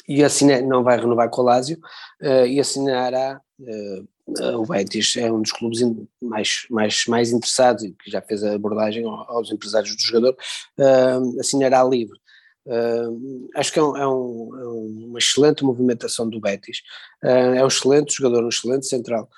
e 0.06 0.22
assina, 0.22 0.60
não 0.60 0.84
vai 0.84 0.98
renovar 0.98 1.28
com 1.30 1.42
o 1.42 1.44
Lásio, 1.44 1.78
uh, 2.22 2.46
e 2.46 2.60
assinará 2.60 3.40
uh, 3.60 4.08
o 4.56 4.66
Betis 4.66 5.16
é 5.16 5.32
um 5.32 5.40
dos 5.40 5.52
clubes 5.52 5.80
mais, 6.20 6.66
mais, 6.70 7.04
mais 7.06 7.32
interessados 7.32 7.82
e 7.84 7.92
que 7.92 8.10
já 8.10 8.20
fez 8.20 8.44
a 8.44 8.54
abordagem 8.54 9.04
aos 9.04 9.50
empresários 9.50 9.96
do 9.96 10.02
jogador, 10.02 10.36
uh, 10.78 11.40
assinará 11.40 11.82
livre. 11.82 12.18
Uh, 12.66 13.48
acho 13.54 13.72
que 13.72 13.78
é, 13.78 13.82
um, 13.82 13.96
é, 13.96 14.06
um, 14.06 14.50
é, 14.58 15.06
uma 15.06 15.18
excelente 15.18 15.64
movimentação 15.64 16.28
do 16.28 16.40
Betis, 16.40 16.82
uh, 17.24 17.56
é 17.56 17.64
um 17.64 17.68
excelente 17.68 18.14
jogador, 18.14 18.44
um 18.44 18.50
excelente 18.50 18.86
central. 18.86 19.28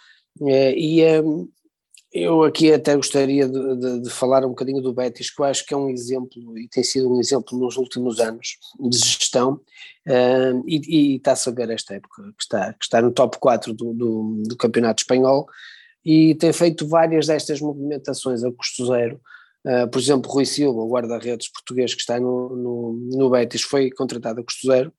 Uh, 0.41 0.75
e 0.75 1.03
eu 2.13 2.43
aqui 2.43 2.73
até 2.73 2.97
gostaria 2.97 3.49
de, 3.49 3.77
de, 3.77 4.01
de, 4.03 4.11
falar 4.11 4.45
um 4.45 4.51
bocadinho 4.51 4.83
do 4.83 4.93
Betis, 4.93 5.31
que 5.31 5.41
eu 5.41 5.47
acho 5.47 5.65
que 5.65 5.73
é 5.73 5.77
um 5.77 5.89
exemplo, 5.89 6.59
e 6.59 6.69
tem 6.69 6.83
sido 6.83 7.13
um 7.13 7.21
exemplo 7.21 7.59
nos 7.59 7.77
últimos 7.77 8.19
anos 8.19 8.59
de 8.81 8.99
gestão, 8.99 9.61
uh, 10.09 10.65
e, 10.67 10.81
e 11.13 11.17
está-se 11.17 11.49
a 11.49 11.53
ver 11.53 11.71
esta 11.71 11.95
época, 11.95 12.23
que 12.37 12.43
está, 12.43 12.73
que 12.73 12.85
está 12.85 13.01
no 13.01 13.13
top 13.13 13.39
4 13.39 13.73
do, 13.73 13.95
do, 13.95 14.43
do 14.49 14.57
Campeonato 14.57 15.03
Espanhol, 15.03 15.47
e 16.05 16.35
tem 16.35 16.53
feito 16.53 16.89
várias 16.89 17.29
destas 17.29 17.61
movimentações 17.61 18.43
a 18.43 18.51
custo 18.51 18.87
zero. 18.87 19.21
Uh, 19.65 19.89
por 19.89 20.01
exemplo, 20.01 20.31
Rui 20.31 20.47
Silva, 20.47 20.81
o 20.81 20.91
guarda-redes 20.91 21.53
português 21.53 21.95
que 21.95 22.01
está 22.01 22.19
no, 22.19 22.57
no, 22.57 22.93
no 23.13 23.31
Betis, 23.31 23.63
foi 23.63 23.91
contratado 23.91 24.41
a 24.41 24.45
custo 24.45 24.67
zero, 24.67 24.93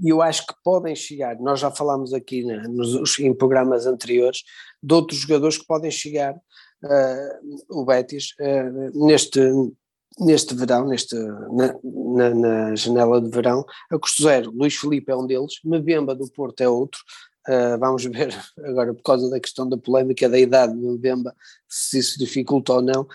e 0.00 0.08
eu 0.08 0.20
acho 0.20 0.46
que 0.46 0.54
podem 0.62 0.94
chegar, 0.94 1.38
nós 1.38 1.60
já 1.60 1.70
falámos 1.70 2.12
aqui 2.12 2.44
né, 2.44 2.62
nos, 2.68 3.18
em 3.18 3.34
programas 3.34 3.86
anteriores, 3.86 4.42
de 4.82 4.94
outros 4.94 5.20
jogadores 5.20 5.58
que 5.58 5.66
podem 5.66 5.90
chegar 5.90 6.34
uh, 6.34 7.80
o 7.80 7.84
Betis 7.84 8.34
uh, 8.40 9.06
neste, 9.06 9.40
neste 10.18 10.54
verão, 10.54 10.86
neste, 10.86 11.14
na, 11.16 11.74
na, 11.82 12.34
na, 12.34 12.74
janela 12.74 13.20
de 13.20 13.30
verão, 13.30 13.64
a 13.90 13.98
custo 13.98 14.22
zero, 14.22 14.50
Luís 14.50 14.74
Felipe 14.74 15.12
é 15.12 15.16
um 15.16 15.26
deles, 15.26 15.54
Mebemba 15.64 16.14
do 16.14 16.30
Porto 16.30 16.60
é 16.60 16.68
outro, 16.68 17.00
uh, 17.48 17.78
vamos 17.78 18.04
ver 18.04 18.34
agora 18.64 18.92
por 18.92 19.02
causa 19.02 19.30
da 19.30 19.38
questão 19.38 19.68
da 19.68 19.78
polémica 19.78 20.28
da 20.28 20.38
idade 20.38 20.74
do 20.74 20.92
Mebemba, 20.92 21.34
se 21.68 21.98
isso 21.98 22.18
dificulta 22.18 22.74
ou 22.74 22.82
não, 22.82 23.06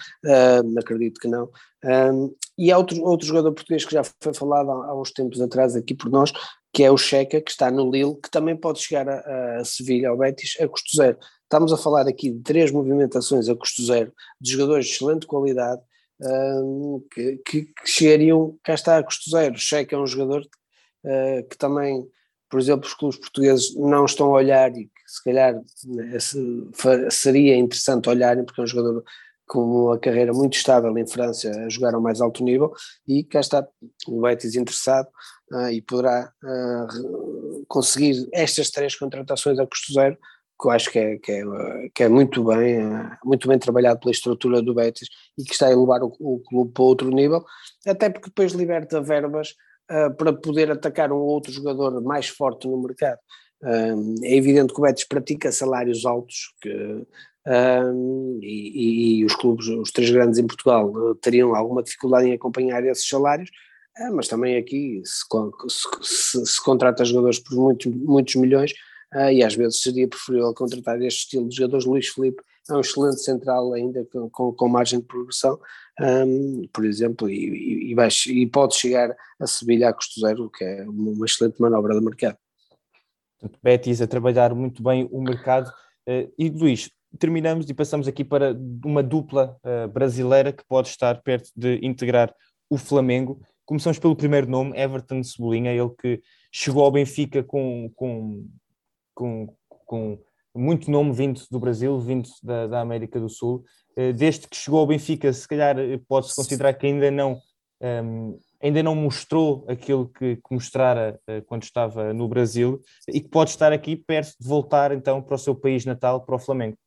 acredito 0.77 1.19
que 1.19 1.27
não, 1.27 1.49
um, 1.83 2.35
e 2.57 2.71
há 2.71 2.77
outro, 2.77 3.01
outro 3.03 3.25
jogador 3.25 3.53
português 3.53 3.85
que 3.85 3.93
já 3.93 4.03
foi 4.03 4.33
falado 4.33 4.69
há, 4.69 4.87
há 4.87 4.99
uns 4.99 5.11
tempos 5.11 5.39
atrás 5.39 5.77
aqui 5.77 5.95
por 5.95 6.09
nós, 6.09 6.33
que 6.73 6.83
é 6.83 6.91
o 6.91 6.97
Checa, 6.97 7.41
que 7.41 7.51
está 7.51 7.71
no 7.71 7.89
Lille, 7.89 8.15
que 8.21 8.29
também 8.29 8.55
pode 8.55 8.79
chegar 8.79 9.07
a, 9.07 9.59
a 9.59 9.65
Sevilha, 9.65 10.09
ao 10.09 10.17
Betis, 10.17 10.55
a 10.59 10.67
custo 10.67 10.95
zero. 10.95 11.17
Estamos 11.43 11.73
a 11.73 11.77
falar 11.77 12.07
aqui 12.07 12.31
de 12.31 12.41
três 12.41 12.71
movimentações 12.71 13.49
a 13.49 13.55
custo 13.55 13.83
zero, 13.83 14.13
de 14.39 14.51
jogadores 14.51 14.85
de 14.85 14.93
excelente 14.93 15.25
qualidade, 15.25 15.81
um, 16.21 17.03
que, 17.11 17.37
que, 17.37 17.61
que, 17.65 17.89
chegariam, 17.89 18.57
cá 18.63 18.73
está, 18.73 18.97
a 18.97 19.03
custo 19.03 19.29
zero. 19.31 19.57
Checa 19.57 19.95
é 19.95 19.99
um 19.99 20.05
jogador 20.05 20.41
uh, 20.43 21.47
que 21.49 21.57
também, 21.57 22.05
por 22.49 22.59
exemplo, 22.59 22.85
os 22.85 22.93
clubes 22.93 23.17
portugueses 23.17 23.75
não 23.75 24.05
estão 24.05 24.27
a 24.27 24.37
olhar 24.37 24.71
e 24.77 24.85
que 24.85 24.91
se 25.07 25.23
calhar 25.23 25.55
né, 25.85 26.17
seria 27.09 27.55
interessante 27.55 28.09
olharem, 28.09 28.45
porque 28.45 28.61
é 28.61 28.63
um 28.63 28.67
jogador 28.67 29.03
com 29.49 29.63
uma 29.63 29.99
carreira 29.99 30.31
muito 30.31 30.55
estável 30.55 30.95
em 30.95 31.07
França 31.07 31.49
a 31.49 31.69
jogar 31.69 31.95
ao 31.95 32.01
mais 32.01 32.21
alto 32.21 32.43
nível 32.43 32.71
e 33.07 33.23
cá 33.23 33.39
está 33.39 33.67
o 34.07 34.21
Betis 34.21 34.55
interessado 34.55 35.09
uh, 35.51 35.69
e 35.71 35.81
poderá 35.81 36.31
uh, 36.43 37.65
conseguir 37.67 38.29
estas 38.31 38.69
três 38.69 38.95
contratações 38.95 39.57
a 39.57 39.65
custo 39.65 39.91
zero 39.91 40.15
que 40.61 40.67
eu 40.67 40.71
acho 40.71 40.91
que 40.91 40.99
é, 40.99 41.17
que 41.17 41.31
é, 41.31 41.43
que 41.95 42.03
é 42.03 42.09
muito 42.09 42.43
bem 42.43 42.79
muito 43.23 43.47
bem 43.47 43.57
trabalhado 43.57 43.99
pela 43.99 44.11
estrutura 44.11 44.61
do 44.61 44.75
Betis 44.75 45.09
e 45.37 45.43
que 45.43 45.53
está 45.53 45.67
a 45.67 45.71
elevar 45.71 46.03
o, 46.03 46.15
o 46.19 46.39
clube 46.47 46.71
para 46.71 46.83
outro 46.83 47.09
nível, 47.09 47.43
até 47.87 48.09
porque 48.09 48.27
depois 48.27 48.51
liberta 48.51 49.01
verbas 49.01 49.55
uh, 49.89 50.13
para 50.15 50.31
poder 50.31 50.69
atacar 50.69 51.11
um 51.11 51.17
outro 51.17 51.51
jogador 51.51 51.99
mais 52.03 52.27
forte 52.27 52.67
no 52.67 52.79
mercado. 52.81 53.17
é 54.23 54.35
evidente 54.35 54.73
que 54.73 54.79
o 54.79 54.83
Betis 54.83 55.05
pratica 55.05 55.51
salários 55.51 56.05
altos 56.05 56.53
que 56.61 57.03
um, 57.49 58.39
e, 58.43 59.21
e, 59.21 59.25
os 59.25 59.33
clubes, 59.35 59.67
os 59.67 59.91
três 59.91 60.11
grandes 60.11 60.37
em 60.37 60.45
Portugal, 60.45 60.91
uh, 60.91 61.15
teriam 61.15 61.55
alguma 61.55 61.81
dificuldade 61.81 62.27
em 62.27 62.33
acompanhar 62.33 62.85
esses 62.85 63.07
salários, 63.07 63.49
uh, 63.99 64.15
mas 64.15 64.27
também 64.27 64.55
aqui 64.55 65.01
se, 65.03 65.25
se, 66.03 66.45
se, 66.45 66.63
contrata 66.63 67.03
jogadores 67.03 67.39
por 67.39 67.55
muitos, 67.55 67.91
muitos 67.91 68.35
milhões 68.35 68.71
uh, 69.15 69.31
e 69.31 69.43
às 69.43 69.55
vezes 69.55 69.81
seria 69.81 70.07
preferível 70.07 70.53
contratar 70.53 71.01
este 71.01 71.21
estilo 71.21 71.49
de 71.49 71.55
jogadores. 71.55 71.85
Luís 71.85 72.09
Felipe 72.09 72.43
é 72.69 72.73
um 72.73 72.81
excelente 72.81 73.21
central 73.23 73.73
ainda 73.73 74.05
com, 74.05 74.29
com, 74.29 74.53
com 74.53 74.67
margem 74.69 74.99
de 74.99 75.05
progressão, 75.07 75.59
um, 75.99 76.67
por 76.71 76.85
exemplo, 76.85 77.27
e, 77.27 77.89
e, 77.89 77.95
vai, 77.95 78.09
e, 78.27 78.45
pode 78.45 78.75
chegar 78.75 79.15
a 79.39 79.47
Sevilha 79.47 79.89
a 79.89 79.93
custo 79.93 80.19
zero, 80.19 80.51
que 80.51 80.63
é 80.63 80.83
uma 80.87 81.25
excelente 81.25 81.59
manobra 81.59 81.95
de 81.95 82.05
mercado. 82.05 82.37
Betis 83.63 84.03
a 84.03 84.07
trabalhar 84.07 84.53
muito 84.53 84.83
bem 84.83 85.09
o 85.11 85.19
mercado. 85.19 85.71
E 86.37 86.49
Luís, 86.49 86.89
terminamos 87.17 87.69
e 87.69 87.73
passamos 87.73 88.07
aqui 88.07 88.23
para 88.23 88.55
uma 88.85 89.01
dupla 89.01 89.57
uh, 89.63 89.87
brasileira 89.87 90.51
que 90.51 90.63
pode 90.65 90.89
estar 90.89 91.21
perto 91.21 91.49
de 91.55 91.79
integrar 91.81 92.33
o 92.69 92.77
Flamengo. 92.77 93.41
Começamos 93.65 93.99
pelo 93.99 94.15
primeiro 94.15 94.49
nome, 94.49 94.77
Everton 94.77 95.23
Cebolinha, 95.23 95.71
ele 95.71 95.89
que 95.99 96.21
chegou 96.51 96.83
ao 96.83 96.91
Benfica 96.91 97.43
com, 97.43 97.91
com, 97.95 98.45
com, 99.13 99.55
com 99.85 100.19
muito 100.55 100.89
nome 100.91 101.11
vindo 101.13 101.41
do 101.49 101.59
Brasil, 101.59 101.99
vindo 101.99 102.29
da, 102.43 102.67
da 102.67 102.81
América 102.81 103.19
do 103.19 103.29
Sul. 103.29 103.63
Uh, 103.97 104.13
desde 104.13 104.47
que 104.47 104.55
chegou 104.55 104.79
ao 104.79 104.87
Benfica, 104.87 105.31
se 105.33 105.47
calhar 105.47 105.77
eh, 105.79 105.99
pode-se 106.07 106.35
considerar 106.35 106.73
que 106.73 106.85
ainda 106.85 107.09
não, 107.11 107.33
um, 107.33 107.39
ehm, 107.81 108.37
ainda 108.61 108.83
não 108.83 108.95
mostrou 108.95 109.65
aquilo 109.67 110.09
que, 110.09 110.35
que 110.35 110.53
mostrara 110.53 111.19
uh, 111.27 111.43
quando 111.45 111.63
estava 111.63 112.13
no 112.13 112.27
Brasil 112.27 112.79
e 113.07 113.19
que 113.19 113.29
pode 113.29 113.51
estar 113.51 113.73
aqui 113.73 113.95
perto 113.95 114.35
de 114.39 114.47
voltar 114.47 114.91
então 114.91 115.21
para 115.21 115.35
o 115.35 115.39
seu 115.39 115.55
país 115.55 115.85
natal, 115.85 116.25
para 116.25 116.35
o 116.35 116.39
Flamengo. 116.39 116.77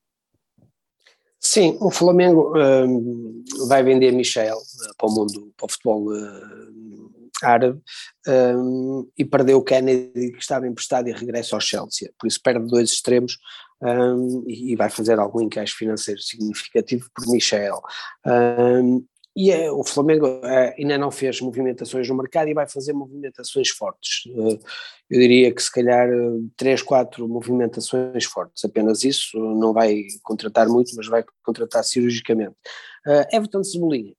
Sim, 1.53 1.77
o 1.83 1.91
Flamengo 1.91 2.55
um, 2.57 3.45
vai 3.69 3.83
vender 3.83 4.11
Michel 4.11 4.57
uh, 4.57 4.97
para 4.97 5.07
o 5.07 5.15
mundo, 5.15 5.53
para 5.55 5.67
o 5.67 5.71
futebol 5.71 6.07
uh, 6.07 7.13
árabe 7.43 7.79
um, 8.27 9.07
e 9.19 9.23
perdeu 9.23 9.59
o 9.59 9.63
Kennedy 9.63 10.33
que 10.33 10.39
estava 10.39 10.67
emprestado 10.67 11.09
e 11.09 11.13
regressa 11.13 11.55
ao 11.55 11.61
Chelsea. 11.61 12.11
Por 12.19 12.27
isso 12.27 12.41
perde 12.43 12.67
dois 12.69 12.89
extremos 12.89 13.37
um, 13.83 14.45
e, 14.49 14.73
e, 14.73 14.77
vai 14.77 14.89
fazer 14.89 15.19
algum 15.19 15.43
encaixe 15.43 15.75
financeiro 15.75 16.23
significativo 16.23 17.07
por 17.15 17.31
Michel. 17.31 17.83
E 19.35 19.51
é, 19.51 19.71
o 19.71 19.83
Flamengo 19.83 20.27
é, 20.45 20.75
ainda 20.79 20.99
não 20.99 21.11
fez 21.11 21.41
movimentações 21.41 22.09
no 22.09 22.17
mercado 22.17 22.49
e 22.49 22.55
vai 22.55 22.69
fazer 22.69 22.93
movimentações 22.93 23.71
fortes. 23.71 24.27
Uh, 24.27 24.59
eu 25.11 25.21
diria 25.21 25.55
que 25.55 25.63
se 25.63 25.73
calhar 25.73 26.09
três, 26.57 26.83
quatro 26.83 27.27
movimentações 27.27 28.25
fortes, 28.25 28.65
apenas 28.65 29.05
isso, 29.05 29.39
não 29.39 29.73
vai 29.73 30.03
contratar 30.23 30.69
muito, 30.69 30.95
mas 30.97 31.07
vai 31.07 31.25
contratar 31.43 31.85
cirurgicamente. 31.85 32.55
Everton 33.33 33.63
Cebolinha, 33.65 34.15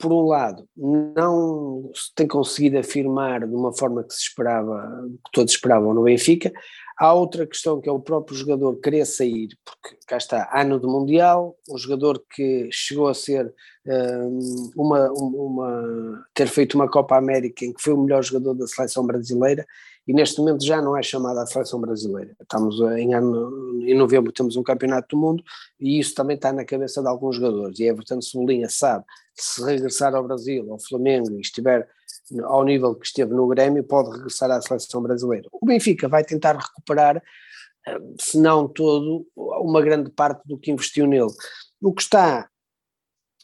por 0.00 0.12
um 0.12 0.22
lado, 0.22 0.66
não 0.76 1.90
tem 2.14 2.26
conseguido 2.26 2.78
afirmar 2.78 3.46
de 3.46 3.54
uma 3.54 3.72
forma 3.72 4.02
que 4.02 4.14
se 4.14 4.22
esperava, 4.22 5.06
que 5.26 5.30
todos 5.32 5.52
esperavam 5.52 5.92
no 5.92 6.04
Benfica, 6.04 6.50
Há 7.00 7.14
outra 7.14 7.46
questão 7.46 7.80
que 7.80 7.88
é 7.88 7.92
o 7.92 7.98
próprio 7.98 8.36
jogador 8.36 8.76
querer 8.76 9.06
sair, 9.06 9.48
porque 9.64 9.96
cá 10.06 10.18
está, 10.18 10.50
ano 10.52 10.78
do 10.78 10.86
Mundial, 10.86 11.56
um 11.70 11.78
jogador 11.78 12.22
que 12.30 12.68
chegou 12.70 13.08
a 13.08 13.14
ser 13.14 13.54
um, 13.86 14.70
uma, 14.76 15.10
uma, 15.10 16.26
ter 16.34 16.46
feito 16.46 16.74
uma 16.74 16.90
Copa 16.90 17.16
América 17.16 17.64
em 17.64 17.72
que 17.72 17.80
foi 17.80 17.94
o 17.94 18.02
melhor 18.02 18.22
jogador 18.22 18.52
da 18.52 18.66
seleção 18.66 19.06
brasileira 19.06 19.66
e 20.06 20.12
neste 20.12 20.40
momento 20.40 20.62
já 20.62 20.82
não 20.82 20.94
é 20.94 21.02
chamado 21.02 21.38
à 21.38 21.46
seleção 21.46 21.80
brasileira. 21.80 22.36
Estamos 22.38 22.78
em, 22.98 23.14
ano, 23.14 23.80
em 23.80 23.96
novembro, 23.96 24.30
temos 24.30 24.56
um 24.56 24.62
campeonato 24.62 25.16
do 25.16 25.20
mundo 25.22 25.42
e 25.80 25.98
isso 25.98 26.14
também 26.14 26.36
está 26.36 26.52
na 26.52 26.66
cabeça 26.66 27.00
de 27.00 27.08
alguns 27.08 27.36
jogadores. 27.36 27.78
E 27.78 27.84
Everton 27.84 28.20
Cebolinha 28.20 28.68
sabe 28.68 29.06
se 29.34 29.64
regressar 29.64 30.14
ao 30.14 30.22
Brasil, 30.22 30.70
ao 30.70 30.78
Flamengo 30.78 31.30
e 31.32 31.40
estiver 31.40 31.88
ao 32.44 32.64
nível 32.64 32.94
que 32.94 33.06
esteve 33.06 33.32
no 33.32 33.46
Grêmio, 33.46 33.84
pode 33.84 34.10
regressar 34.10 34.50
à 34.50 34.60
seleção 34.60 35.02
brasileira. 35.02 35.48
O 35.52 35.66
Benfica 35.66 36.08
vai 36.08 36.24
tentar 36.24 36.56
recuperar, 36.56 37.22
eh, 37.86 37.98
se 38.20 38.38
não 38.38 38.68
todo, 38.68 39.26
uma 39.36 39.80
grande 39.82 40.10
parte 40.10 40.42
do 40.46 40.58
que 40.58 40.70
investiu 40.70 41.06
nele. 41.06 41.30
O 41.80 41.92
que 41.92 42.02
está, 42.02 42.48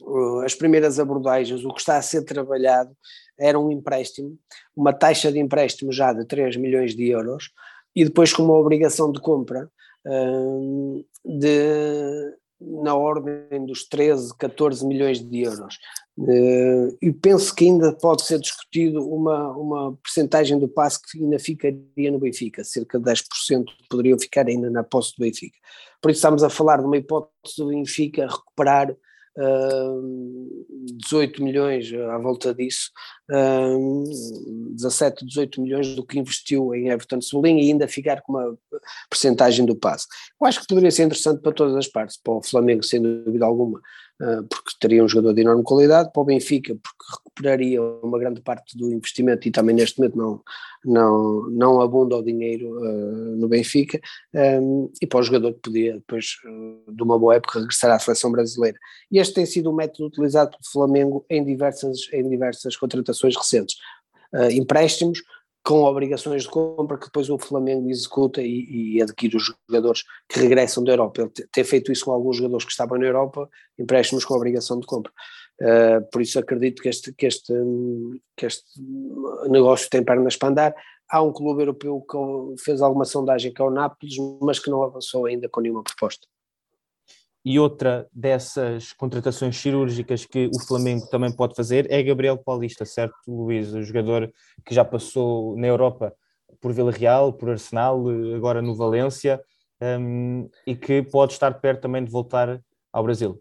eh, 0.00 0.44
as 0.44 0.54
primeiras 0.54 0.98
abordagens, 0.98 1.64
o 1.64 1.72
que 1.72 1.80
está 1.80 1.96
a 1.96 2.02
ser 2.02 2.22
trabalhado 2.22 2.96
era 3.38 3.58
um 3.58 3.70
empréstimo, 3.70 4.38
uma 4.74 4.92
taxa 4.92 5.30
de 5.30 5.38
empréstimo 5.38 5.92
já 5.92 6.12
de 6.12 6.24
3 6.24 6.56
milhões 6.56 6.94
de 6.94 7.08
euros, 7.08 7.50
e 7.94 8.04
depois 8.04 8.32
com 8.32 8.42
uma 8.42 8.58
obrigação 8.58 9.10
de 9.10 9.20
compra 9.20 9.70
eh, 10.06 11.04
de 11.24 12.36
na 12.60 12.94
ordem 12.94 13.64
dos 13.66 13.84
13, 13.84 14.36
14 14.36 14.86
milhões 14.86 15.20
de 15.20 15.42
euros. 15.42 15.76
Uh, 16.18 16.96
e 17.02 17.12
penso 17.12 17.54
que 17.54 17.66
ainda 17.66 17.92
pode 17.92 18.22
ser 18.22 18.38
discutido 18.38 19.06
uma, 19.06 19.50
uma 19.52 19.96
percentagem 20.02 20.58
do 20.58 20.66
passe 20.66 21.00
que 21.02 21.22
ainda 21.22 21.38
ficaria 21.38 22.10
no 22.10 22.18
Benfica, 22.18 22.64
cerca 22.64 22.98
de 22.98 23.04
10% 23.04 23.64
poderiam 23.90 24.18
ficar 24.18 24.46
ainda 24.46 24.70
na 24.70 24.82
posse 24.82 25.12
do 25.16 25.20
Benfica. 25.20 25.58
Por 26.00 26.10
isso 26.10 26.18
estamos 26.18 26.42
a 26.42 26.48
falar 26.48 26.78
de 26.78 26.86
uma 26.86 26.96
hipótese 26.96 27.56
do 27.58 27.68
Benfica 27.68 28.26
recuperar 28.26 28.96
18 30.98 31.42
milhões 31.42 31.92
à 31.92 32.18
volta 32.18 32.54
disso, 32.54 32.90
17, 33.28 35.26
18 35.26 35.60
milhões 35.60 35.94
do 35.94 36.04
que 36.04 36.18
investiu 36.18 36.74
em 36.74 36.88
Everton 36.88 37.20
Cebolinha 37.20 37.62
e 37.62 37.70
ainda 37.70 37.86
ficar 37.86 38.22
com 38.22 38.32
uma 38.32 38.56
percentagem 39.10 39.66
do 39.66 39.76
passe. 39.76 40.06
Eu 40.40 40.46
acho 40.46 40.60
que 40.60 40.66
poderia 40.66 40.90
ser 40.90 41.04
interessante 41.04 41.42
para 41.42 41.52
todas 41.52 41.76
as 41.76 41.86
partes, 41.86 42.18
para 42.22 42.34
o 42.34 42.42
Flamengo 42.42 42.82
sem 42.82 43.00
dúvida 43.02 43.44
alguma, 43.44 43.80
porque 44.18 44.70
teria 44.80 45.04
um 45.04 45.08
jogador 45.08 45.34
de 45.34 45.42
enorme 45.42 45.62
qualidade, 45.62 46.10
para 46.12 46.22
o 46.22 46.24
Benfica, 46.24 46.74
porque 46.74 47.04
recuperaria 47.18 47.82
uma 47.82 48.18
grande 48.18 48.40
parte 48.40 48.76
do 48.76 48.90
investimento 48.90 49.46
e 49.46 49.50
também 49.50 49.74
neste 49.76 49.98
momento 49.98 50.16
não, 50.16 50.42
não, 50.84 51.50
não 51.50 51.80
abunda 51.80 52.16
o 52.16 52.22
dinheiro 52.22 52.78
uh, 52.78 53.36
no 53.36 53.48
Benfica, 53.48 54.00
um, 54.34 54.90
e 55.00 55.06
para 55.06 55.20
o 55.20 55.22
jogador 55.22 55.52
que 55.54 55.60
podia 55.60 55.94
depois 55.94 56.36
uh, 56.46 56.92
de 56.92 57.02
uma 57.02 57.18
boa 57.18 57.34
época 57.34 57.58
regressar 57.58 57.90
à 57.90 57.98
seleção 57.98 58.30
brasileira. 58.32 58.78
E 59.10 59.18
este 59.18 59.34
tem 59.34 59.44
sido 59.44 59.68
o 59.68 59.72
um 59.72 59.76
método 59.76 60.06
utilizado 60.06 60.50
pelo 60.50 60.64
Flamengo 60.72 61.26
em 61.28 61.44
diversas, 61.44 62.08
em 62.12 62.28
diversas 62.28 62.76
contratações 62.76 63.36
recentes. 63.36 63.76
Uh, 64.32 64.50
empréstimos, 64.50 65.20
com 65.66 65.82
obrigações 65.82 66.44
de 66.44 66.48
compra 66.48 66.96
que 66.96 67.06
depois 67.06 67.28
o 67.28 67.36
Flamengo 67.36 67.90
executa 67.90 68.40
e, 68.40 68.94
e, 68.94 69.02
adquire 69.02 69.36
os 69.36 69.52
jogadores 69.68 70.04
que 70.28 70.38
regressam 70.38 70.84
da 70.84 70.92
Europa. 70.92 71.22
Ele 71.22 71.30
tem 71.50 71.64
feito 71.64 71.90
isso 71.90 72.04
com 72.04 72.12
alguns 72.12 72.36
jogadores 72.36 72.64
que 72.64 72.70
estavam 72.70 72.96
na 72.96 73.04
Europa, 73.04 73.50
empréstimos 73.76 74.24
com 74.24 74.34
obrigação 74.34 74.78
de 74.78 74.86
compra. 74.86 75.12
Uh, 75.60 76.08
por 76.12 76.22
isso 76.22 76.38
acredito 76.38 76.80
que 76.80 76.88
este, 76.88 77.12
que, 77.12 77.26
este, 77.26 77.52
que 78.36 78.46
este 78.46 78.80
negócio 79.48 79.90
tem 79.90 80.04
pernas 80.04 80.36
para 80.36 80.50
andar. 80.50 80.74
Há 81.10 81.20
um 81.20 81.32
clube 81.32 81.62
europeu 81.62 82.00
que 82.08 82.62
fez 82.62 82.80
alguma 82.80 83.04
sondagem 83.04 83.52
que 83.52 83.60
é 83.60 83.64
o 83.64 83.70
Nápoles, 83.70 84.14
mas 84.40 84.60
que 84.60 84.70
não 84.70 84.84
avançou 84.84 85.26
ainda 85.26 85.48
com 85.48 85.60
nenhuma 85.60 85.82
proposta. 85.82 86.28
E 87.48 87.60
outra 87.60 88.08
dessas 88.12 88.92
contratações 88.92 89.56
cirúrgicas 89.56 90.26
que 90.26 90.50
o 90.52 90.60
Flamengo 90.66 91.06
também 91.06 91.30
pode 91.30 91.54
fazer 91.54 91.86
é 91.92 92.02
Gabriel 92.02 92.36
Paulista, 92.36 92.84
certo, 92.84 93.14
Luís? 93.28 93.72
O 93.72 93.84
jogador 93.84 94.32
que 94.64 94.74
já 94.74 94.84
passou 94.84 95.56
na 95.56 95.68
Europa 95.68 96.12
por 96.60 96.72
Vila 96.72 96.90
Real, 96.90 97.32
por 97.32 97.50
Arsenal, 97.50 98.02
agora 98.34 98.60
no 98.60 98.74
Valência, 98.74 99.40
um, 99.80 100.50
e 100.66 100.74
que 100.74 101.04
pode 101.04 101.34
estar 101.34 101.52
perto 101.60 101.82
também 101.82 102.04
de 102.04 102.10
voltar 102.10 102.60
ao 102.92 103.04
Brasil. 103.04 103.40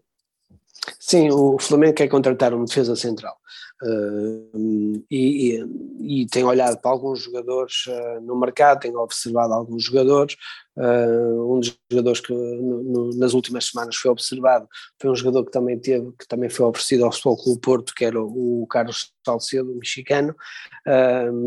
Sim, 1.00 1.30
o 1.30 1.58
Flamengo 1.58 1.94
quer 1.94 2.08
contratar 2.08 2.54
um 2.54 2.64
defesa 2.64 2.94
central 2.94 3.36
uh, 3.82 5.04
e, 5.10 5.60
e, 6.00 6.22
e, 6.22 6.26
tem 6.26 6.44
olhado 6.44 6.80
para 6.80 6.90
alguns 6.90 7.22
jogadores 7.22 7.86
uh, 7.86 8.20
no 8.20 8.38
mercado, 8.38 8.80
tem 8.80 8.96
observado 8.96 9.52
alguns 9.52 9.84
jogadores. 9.84 10.36
Uh, 10.76 11.54
um 11.54 11.60
dos 11.60 11.78
jogadores 11.90 12.20
que 12.20 12.32
no, 12.32 12.82
no, 12.82 13.10
nas 13.16 13.32
últimas 13.32 13.66
semanas 13.66 13.96
foi 13.96 14.10
observado 14.10 14.68
foi 15.00 15.10
um 15.10 15.16
jogador 15.16 15.44
que 15.44 15.50
também 15.50 15.78
teve, 15.78 16.12
que 16.18 16.28
também 16.28 16.50
foi 16.50 16.66
oferecido 16.66 17.04
ao 17.04 17.12
Futebol 17.12 17.42
Clube 17.42 17.60
Porto, 17.60 17.94
que 17.94 18.04
era 18.04 18.22
o, 18.22 18.62
o 18.62 18.66
Carlos 18.66 19.12
Salcedo, 19.24 19.74
mexicano, 19.74 20.36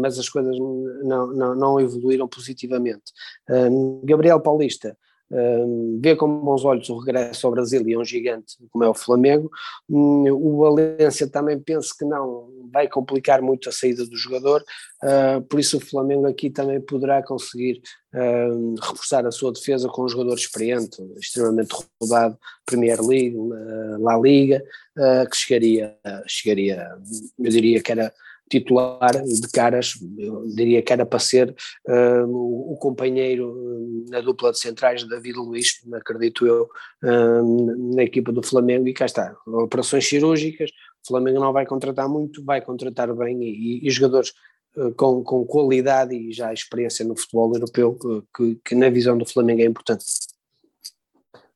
mas 0.02 0.20
as 0.20 0.28
coisas 0.28 0.58
não, 0.58 1.28
não, 1.28 1.56
não 1.56 1.80
evoluíram 1.80 2.28
positivamente. 2.28 3.13
Gabriel 4.04 4.42
Paulista 4.42 4.98
uh, 5.32 6.00
vê 6.02 6.15
com 6.15 6.28
bons 6.39 6.63
olhos 6.65 6.89
o 6.89 6.98
regresso 6.98 7.46
ao 7.46 7.54
Brasil 7.54 7.88
e 7.88 7.94
a 7.94 8.00
um 8.00 8.06
gigante 8.06 8.56
como 8.70 8.84
é 8.84 8.89
o 8.89 8.94
Flamengo. 8.94 9.50
Um, 9.89 10.32
o 10.32 10.58
Valência 10.60 11.28
também 11.28 11.60
penso 11.60 11.96
que 11.98 12.06
não 12.06 12.50
vai 12.72 12.88
complicar 12.88 13.42
muito 13.42 13.70
a 13.70 13.72
saída 13.72 14.06
do 14.06 14.15
jogador, 14.15 14.63
uh, 15.04 15.42
por 15.44 15.60
isso 15.60 15.78
o 15.78 15.82
Flamengo 15.82 16.28
aqui 16.28 16.50
também 16.50 16.80
poderá 16.80 17.24
conseguir 17.24 17.82
uh, 18.13 18.76
reforçar 18.82 19.26
a 19.26 19.32
sua 19.32 19.52
defesa 19.52 19.88
com 19.89 20.04
um 20.04 20.10
jogador 20.10 20.36
experiente, 20.36 21.02
extremamente 21.20 21.76
rodado, 22.02 22.38
Premier 22.65 23.02
League, 23.02 23.36
La 24.00 24.18
Liga, 24.18 24.63
que 25.32 25.36
chegaria, 25.36 25.98
chegaria, 26.28 26.88
eu 27.39 27.50
diria 27.50 27.82
que 27.82 27.92
era 27.92 28.13
titular 28.50 29.24
de 29.24 29.48
caras, 29.54 29.94
eu 30.18 30.46
diria 30.48 30.82
que 30.82 30.92
era 30.92 31.06
para 31.06 31.20
ser 31.20 31.56
uh, 31.88 32.26
o, 32.26 32.74
o, 32.74 32.78
companheiro 32.78 33.54
hum, 33.56 34.06
na 34.10 34.22
dupla 34.22 34.52
de 34.52 34.60
centrais 34.60 35.02
de 35.02 35.10
David 35.10 35.38
Luiz, 35.38 35.80
acredito 35.94 36.48
eu, 36.48 36.68
uh, 37.04 37.96
na 37.96 38.04
equipa 38.04 38.32
do 38.32 38.42
Flamengo, 38.42 38.88
e 38.88 38.94
cá 38.94 39.06
está, 39.06 39.36
operações 39.46 40.08
cirúrgicas, 40.08 40.72
o 41.06 41.08
Flamengo 41.08 41.40
não 41.40 41.54
vai 41.54 41.66
contratar 41.66 42.10
muito, 42.10 42.44
vai 42.44 42.60
contratar 42.60 43.14
bem 43.16 43.42
e, 43.42 43.88
e 43.88 43.92
jogadores 43.92 44.34
uh, 44.76 44.92
com, 44.96 45.24
com 45.24 45.46
qualidade 45.46 46.16
e 46.16 46.34
já 46.34 46.52
experiência 46.52 47.06
no 47.06 47.16
futebol 47.16 47.54
europeu, 47.54 47.96
que, 47.96 48.24
que, 48.36 48.62
que 48.66 48.76
na 48.76 48.90
visão 48.90 49.18
do 49.18 49.26
Flamengo 49.26 49.62
é 49.62 49.66
importante. 49.66 50.06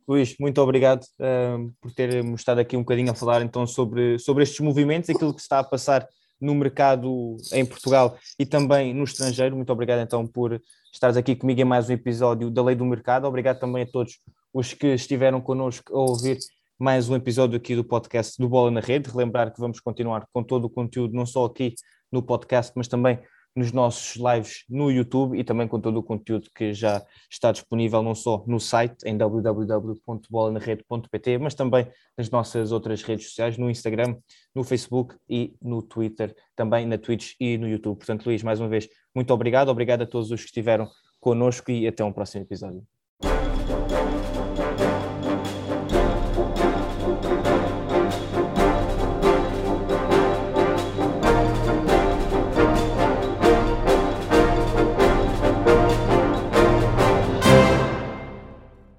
Luís, 0.08 0.36
muito 0.38 0.62
obrigado 0.62 1.04
uh, 1.20 1.74
por 1.82 1.92
ter 1.92 2.24
estado 2.36 2.60
aqui 2.60 2.76
um 2.76 2.82
bocadinho 2.82 3.12
a 3.12 3.16
falar 3.16 3.42
então 3.42 3.66
sobre, 3.66 4.20
sobre 4.20 4.44
estes 4.44 4.60
movimentos, 4.60 5.10
aquilo 5.10 5.34
que 5.34 5.42
está 5.42 5.60
a 5.60 5.64
passar 5.64 6.08
no 6.44 6.54
mercado 6.54 7.38
em 7.54 7.66
Portugal 7.66 8.18
e 8.38 8.46
também 8.46 8.94
no 8.94 9.06
estrangeiro. 9.06 9.56
Muito 9.56 9.72
obrigado 9.72 10.02
então 10.02 10.28
por 10.28 10.62
estares 10.92 11.16
aqui 11.16 11.36
comigo 11.36 11.62
em 11.62 11.66
mais 11.66 11.90
um 11.90 11.94
episódio 11.94 12.52
da 12.52 12.62
Lei 12.62 12.76
do 12.76 12.86
Mercado. 12.86 13.26
Obrigado 13.26 13.60
também 13.60 13.84
a 13.84 13.88
todos 13.88 14.20
os 14.54 14.74
que 14.74 14.88
estiveram 14.88 15.40
connosco 15.40 15.96
a 15.96 16.00
ouvir 16.00 16.38
mais 16.78 17.10
um 17.10 17.16
episódio 17.16 17.56
aqui 17.56 17.76
do 17.76 17.84
podcast 17.84 18.38
do 18.38 18.50
Bola 18.50 18.70
na 18.70 18.82
Rede. 18.82 19.10
Relembrar 19.10 19.54
que 19.54 19.60
vamos 19.60 19.80
continuar 19.80 20.28
com 20.34 20.44
todo 20.44 20.66
o 20.66 20.70
conteúdo, 20.70 21.14
não 21.14 21.26
só 21.26 21.46
aqui 21.46 21.76
no 22.12 22.22
podcast, 22.22 22.74
mas 22.76 22.90
também 22.90 23.20
nos 23.56 23.72
nossos 23.72 24.16
lives 24.16 24.64
no 24.70 24.92
YouTube 24.92 25.38
e 25.38 25.44
também 25.44 25.68
com 25.68 25.80
todo 25.80 25.98
o 25.98 26.04
conteúdo 26.04 26.50
que 26.56 26.74
já 26.74 27.06
está 27.30 27.52
disponível 27.52 28.02
não 28.02 28.16
só 28.16 28.44
no 28.48 28.60
site 28.60 29.04
em 29.06 29.16
www.bolanarede.pt, 29.16 31.38
mas 31.38 31.54
também 31.54 31.88
nas 32.18 32.30
nossas 32.30 32.72
outras 32.72 33.04
redes 33.04 33.28
sociais, 33.28 33.58
no 33.58 33.70
Instagram, 33.70 34.16
no 34.56 34.64
Facebook 34.64 35.16
e 35.30 35.56
no 35.62 35.82
Twitter, 35.82 36.34
também 36.56 36.86
na 36.86 36.98
Twitch 36.98 37.34
e 37.40 37.58
no 37.58 37.68
YouTube. 37.68 37.98
Portanto, 37.98 38.26
Luís, 38.26 38.42
mais 38.42 38.60
uma 38.60 38.70
vez, 38.70 38.90
muito 39.14 39.32
obrigado, 39.34 39.70
obrigado 39.70 40.02
a 40.02 40.08
todos 40.08 40.32
os 40.32 40.42
que 40.42 40.48
estiveram 40.48 40.90
connosco 41.20 41.72
e 41.72 41.88
até 41.88 42.04
um 42.04 42.12
próximo 42.12 42.44
episódio. 42.44 42.84